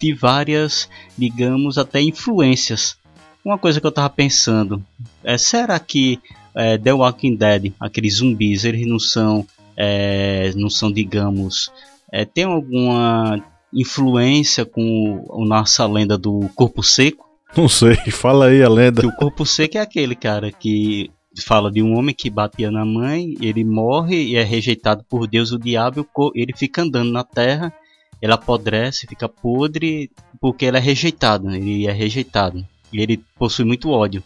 de 0.00 0.14
várias, 0.14 0.88
digamos, 1.16 1.76
até 1.76 2.00
influências. 2.00 2.96
Uma 3.44 3.58
coisa 3.58 3.80
que 3.80 3.86
eu 3.86 3.92
tava 3.92 4.08
pensando 4.10 4.82
é: 5.22 5.36
será 5.36 5.78
que 5.78 6.18
é, 6.54 6.78
The 6.78 6.92
Walking 6.92 7.36
Dead, 7.36 7.72
aqueles 7.78 8.14
zumbis, 8.14 8.64
eles 8.64 8.86
não 8.86 8.98
são, 8.98 9.46
é, 9.76 10.52
não 10.56 10.70
são, 10.70 10.90
digamos, 10.90 11.70
é, 12.12 12.24
tem 12.24 12.44
alguma 12.44 13.42
influência 13.72 14.64
com 14.64 15.26
a 15.30 15.44
nossa 15.46 15.86
lenda 15.86 16.16
do 16.18 16.48
corpo 16.54 16.82
seco? 16.82 17.28
Não 17.56 17.68
sei, 17.68 17.96
fala 18.10 18.46
aí 18.46 18.62
a 18.62 18.68
lenda. 18.68 19.02
Que 19.02 19.06
o 19.06 19.12
corpo 19.12 19.44
seco 19.44 19.78
é 19.78 19.80
aquele 19.80 20.14
cara 20.14 20.50
que 20.50 21.10
fala 21.44 21.70
de 21.70 21.82
um 21.82 21.96
homem 21.96 22.14
que 22.14 22.28
batia 22.28 22.70
na 22.70 22.84
mãe, 22.84 23.34
ele 23.40 23.64
morre 23.64 24.22
e 24.22 24.36
é 24.36 24.42
rejeitado 24.42 25.04
por 25.08 25.26
Deus, 25.28 25.52
o 25.52 25.58
diabo, 25.58 26.06
ele 26.34 26.52
fica 26.56 26.82
andando 26.82 27.12
na 27.12 27.22
terra, 27.22 27.72
ele 28.20 28.32
apodrece, 28.32 29.06
fica 29.06 29.28
podre, 29.28 30.10
porque 30.40 30.66
ele 30.66 30.76
é 30.76 30.80
rejeitado, 30.80 31.50
ele 31.50 31.86
é 31.86 31.92
rejeitado. 31.92 32.64
E 32.92 33.00
ele 33.00 33.22
possui 33.38 33.64
muito 33.64 33.90
ódio. 33.90 34.22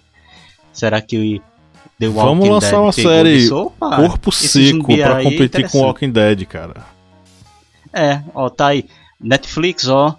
Será 0.72 1.00
que 1.00 1.40
The 1.98 2.08
Walking 2.08 2.26
Vamos 2.26 2.48
lançar 2.48 2.70
Dead 2.70 2.80
uma 2.80 2.92
série 2.92 3.48
Corpo 3.48 4.32
Seco 4.32 4.96
pra 4.96 5.20
é 5.20 5.24
competir 5.24 5.70
com 5.70 5.78
Walking 5.80 6.10
Dead, 6.10 6.44
cara. 6.46 6.86
É, 7.92 8.20
ó, 8.34 8.48
tá 8.50 8.68
aí. 8.68 8.86
Netflix, 9.20 9.86
ó, 9.86 10.16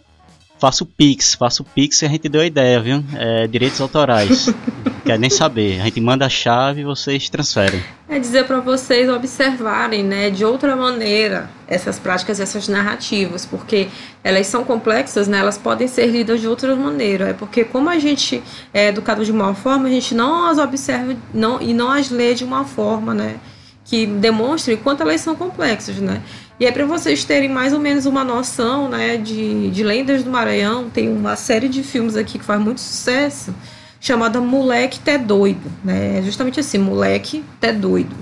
faça 0.60 0.84
o 0.84 0.88
Pix, 0.88 1.36
faça 1.36 1.62
o 1.62 1.66
Pix 1.66 2.02
e 2.02 2.06
a 2.06 2.10
gente 2.10 2.30
deu 2.30 2.42
a 2.42 2.46
ideia, 2.46 2.80
viu? 2.80 3.04
É, 3.16 3.48
direitos 3.48 3.80
autorais. 3.82 4.54
Quer 5.06 5.20
nem 5.20 5.30
saber. 5.30 5.80
A 5.82 5.86
gente 5.86 6.02
manda 6.02 6.26
a 6.26 6.30
chave 6.30 6.82
e 6.82 6.84
vocês 6.84 7.30
transferem. 7.30 7.80
É 8.10 8.18
dizer 8.18 8.46
para 8.46 8.60
vocês 8.60 9.08
observarem, 9.08 10.04
né, 10.04 10.32
de 10.32 10.44
outra 10.44 10.76
maneira 10.76 11.50
essas 11.68 12.00
práticas, 12.00 12.40
essas 12.40 12.68
narrativas, 12.68 13.46
porque 13.46 13.88
elas 14.24 14.48
são 14.48 14.64
complexas, 14.64 15.28
né, 15.28 15.40
elas 15.40 15.58
podem 15.58 15.88
ser 15.88 16.08
lidas 16.08 16.42
de 16.42 16.48
outra 16.48 16.76
maneira. 16.76 17.30
É 17.30 17.34
porque 17.34 17.64
como 17.64 17.90
a 17.90 18.00
gente 18.00 18.42
é 18.74 18.88
educado 18.88 19.24
de 19.24 19.32
uma 19.32 19.54
forma, 19.54 19.88
a 19.88 19.92
gente 19.92 20.16
não 20.16 20.48
as 20.48 20.58
observa 20.58 21.16
não, 21.34 21.62
e 21.62 21.74
não 21.74 21.92
as 21.92 22.10
lê 22.10 22.34
de 22.34 22.44
uma 22.44 22.64
forma, 22.64 23.14
né, 23.14 23.36
que 23.84 24.08
demonstre 24.08 24.78
quanto 24.78 25.02
elas 25.04 25.22
são 25.22 25.36
complexas, 25.36 25.98
né. 25.98 26.22
E 26.60 26.66
é 26.66 26.72
para 26.72 26.86
vocês 26.86 27.26
terem 27.26 27.50
mais 27.50 27.74
ou 27.74 27.80
menos 27.80 28.06
uma 28.06 28.24
noção, 28.24 28.88
né, 28.88 29.18
de, 29.18 29.70
de 29.72 29.84
lendas 29.84 30.24
do 30.24 30.32
Maranhão. 30.32 30.90
Tem 30.90 31.10
uma 31.10 31.36
série 31.36 31.68
de 31.68 31.84
filmes 31.84 32.16
aqui 32.16 32.40
que 32.40 32.46
faz 32.46 32.62
muito 32.62 32.80
sucesso 32.80 33.54
chamada 34.00 34.40
Moleque 34.40 35.00
Té 35.00 35.18
Doido, 35.18 35.70
né? 35.84 36.20
É 36.20 36.22
justamente 36.22 36.60
assim, 36.60 36.78
Moleque 36.78 37.44
Té 37.60 37.74
Doido. 37.74 38.16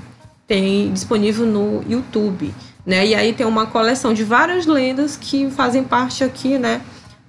Tem 0.48 0.92
disponível 0.94 1.46
no 1.46 1.84
YouTube, 1.88 2.54
né? 2.86 3.06
E 3.06 3.14
aí 3.14 3.34
tem 3.34 3.46
uma 3.46 3.66
coleção 3.66 4.14
de 4.14 4.24
várias 4.24 4.66
lendas 4.66 5.18
que 5.18 5.50
fazem 5.52 5.84
parte 5.84 6.24
aqui, 6.24 6.58
né, 6.58 6.82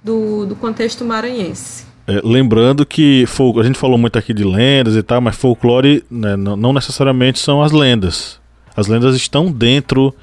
do, 0.03 0.45
do 0.45 0.55
contexto 0.55 1.03
maranhense. 1.03 1.85
É, 2.07 2.21
lembrando 2.23 2.85
que 2.85 3.25
a 3.59 3.63
gente 3.63 3.77
falou 3.77 3.97
muito 3.97 4.17
aqui 4.17 4.33
de 4.33 4.43
lendas 4.43 4.95
e 4.95 5.03
tal, 5.03 5.19
mas 5.19 5.35
folclore 5.35 6.03
né, 6.09 6.35
não 6.37 6.71
necessariamente 6.71 7.39
são 7.39 7.61
as 7.61 7.71
lendas. 7.71 8.39
As 8.75 8.87
lendas 8.87 9.15
estão 9.15 9.51
dentro 9.51 10.13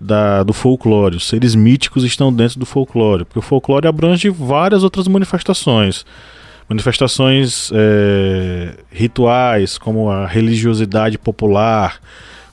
da, 0.00 0.42
do 0.42 0.52
folclore, 0.52 1.16
os 1.16 1.26
seres 1.26 1.54
míticos 1.54 2.04
estão 2.04 2.32
dentro 2.32 2.58
do 2.58 2.66
folclore, 2.66 3.24
porque 3.24 3.38
o 3.38 3.42
folclore 3.42 3.86
abrange 3.86 4.28
várias 4.28 4.84
outras 4.84 5.08
manifestações. 5.08 6.04
Manifestações 6.68 7.70
é, 7.72 8.74
rituais, 8.90 9.78
como 9.78 10.10
a 10.10 10.26
religiosidade 10.26 11.16
popular, 11.16 12.00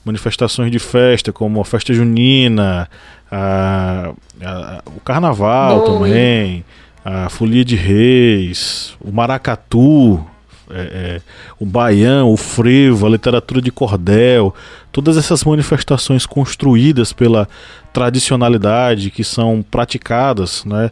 manifestações 0.04 0.70
de 0.70 0.78
festa, 0.78 1.32
como 1.32 1.60
a 1.60 1.64
festa 1.64 1.92
junina, 1.92 2.88
a, 3.30 4.12
a, 4.40 4.82
o 4.86 5.00
carnaval 5.00 5.82
também, 5.82 6.64
a 7.04 7.28
folia 7.28 7.64
de 7.64 7.74
reis, 7.74 8.96
o 9.00 9.10
maracatu, 9.10 10.24
é, 10.70 10.80
é, 10.80 11.20
o 11.58 11.66
baião, 11.66 12.32
o 12.32 12.36
frevo, 12.36 13.06
a 13.06 13.10
literatura 13.10 13.60
de 13.60 13.70
cordel, 13.70 14.54
todas 14.90 15.16
essas 15.16 15.44
manifestações 15.44 16.26
construídas 16.26 17.12
pela 17.12 17.48
tradicionalidade 17.92 19.10
que 19.10 19.22
são 19.22 19.64
praticadas, 19.70 20.64
né, 20.64 20.90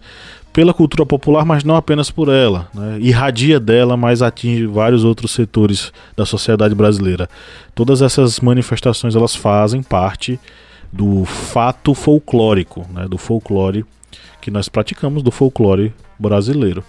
pela 0.53 0.75
cultura 0.75 1.07
popular, 1.07 1.45
mas 1.45 1.65
não 1.65 1.77
apenas 1.77 2.11
por 2.11 2.29
ela. 2.29 2.69
Né? 2.75 2.99
Irradia 3.01 3.59
dela, 3.59 3.97
mas 3.97 4.21
atinge 4.21 4.67
vários 4.67 5.03
outros 5.03 5.33
setores 5.33 5.93
da 6.15 6.27
sociedade 6.27 6.75
brasileira. 6.75 7.29
Todas 7.75 8.03
essas 8.03 8.39
manifestações 8.39 9.17
elas 9.17 9.35
fazem 9.35 9.83
parte 9.83 10.39
do 10.93 11.25
fato 11.25 11.95
folclórico, 11.95 12.87
né? 12.93 13.09
do 13.09 13.17
folclore 13.17 13.85
que 14.43 14.51
nós 14.51 14.69
praticamos, 14.69 15.23
do 15.23 15.31
folclore 15.31 15.95
brasileiro. 16.19 16.85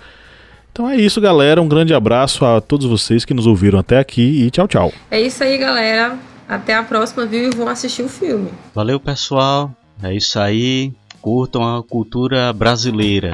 Então 0.74 0.90
é 0.90 0.96
isso, 0.96 1.22
galera. 1.22 1.62
Um 1.62 1.68
grande 1.68 1.94
abraço 1.94 2.44
a 2.44 2.60
todos 2.60 2.88
vocês 2.88 3.24
que 3.24 3.34
nos 3.34 3.46
ouviram 3.46 3.78
até 3.78 4.00
aqui 4.00 4.44
e 4.44 4.50
tchau, 4.50 4.68
tchau. 4.68 4.92
É 5.12 5.22
isso 5.22 5.44
aí, 5.44 5.56
galera. 5.56 6.18
Até 6.50 6.74
a 6.74 6.82
próxima, 6.82 7.28
viu? 7.28 7.48
E 7.48 7.56
vão 7.56 7.68
assistir 7.70 8.02
o 8.02 8.10
filme. 8.10 8.50
Valeu, 8.74 9.00
pessoal. 9.00 9.72
É 10.02 10.12
isso 10.16 10.40
aí. 10.40 10.92
Curtam 11.22 11.78
a 11.78 11.84
cultura 11.84 12.52
brasileira. 12.52 13.30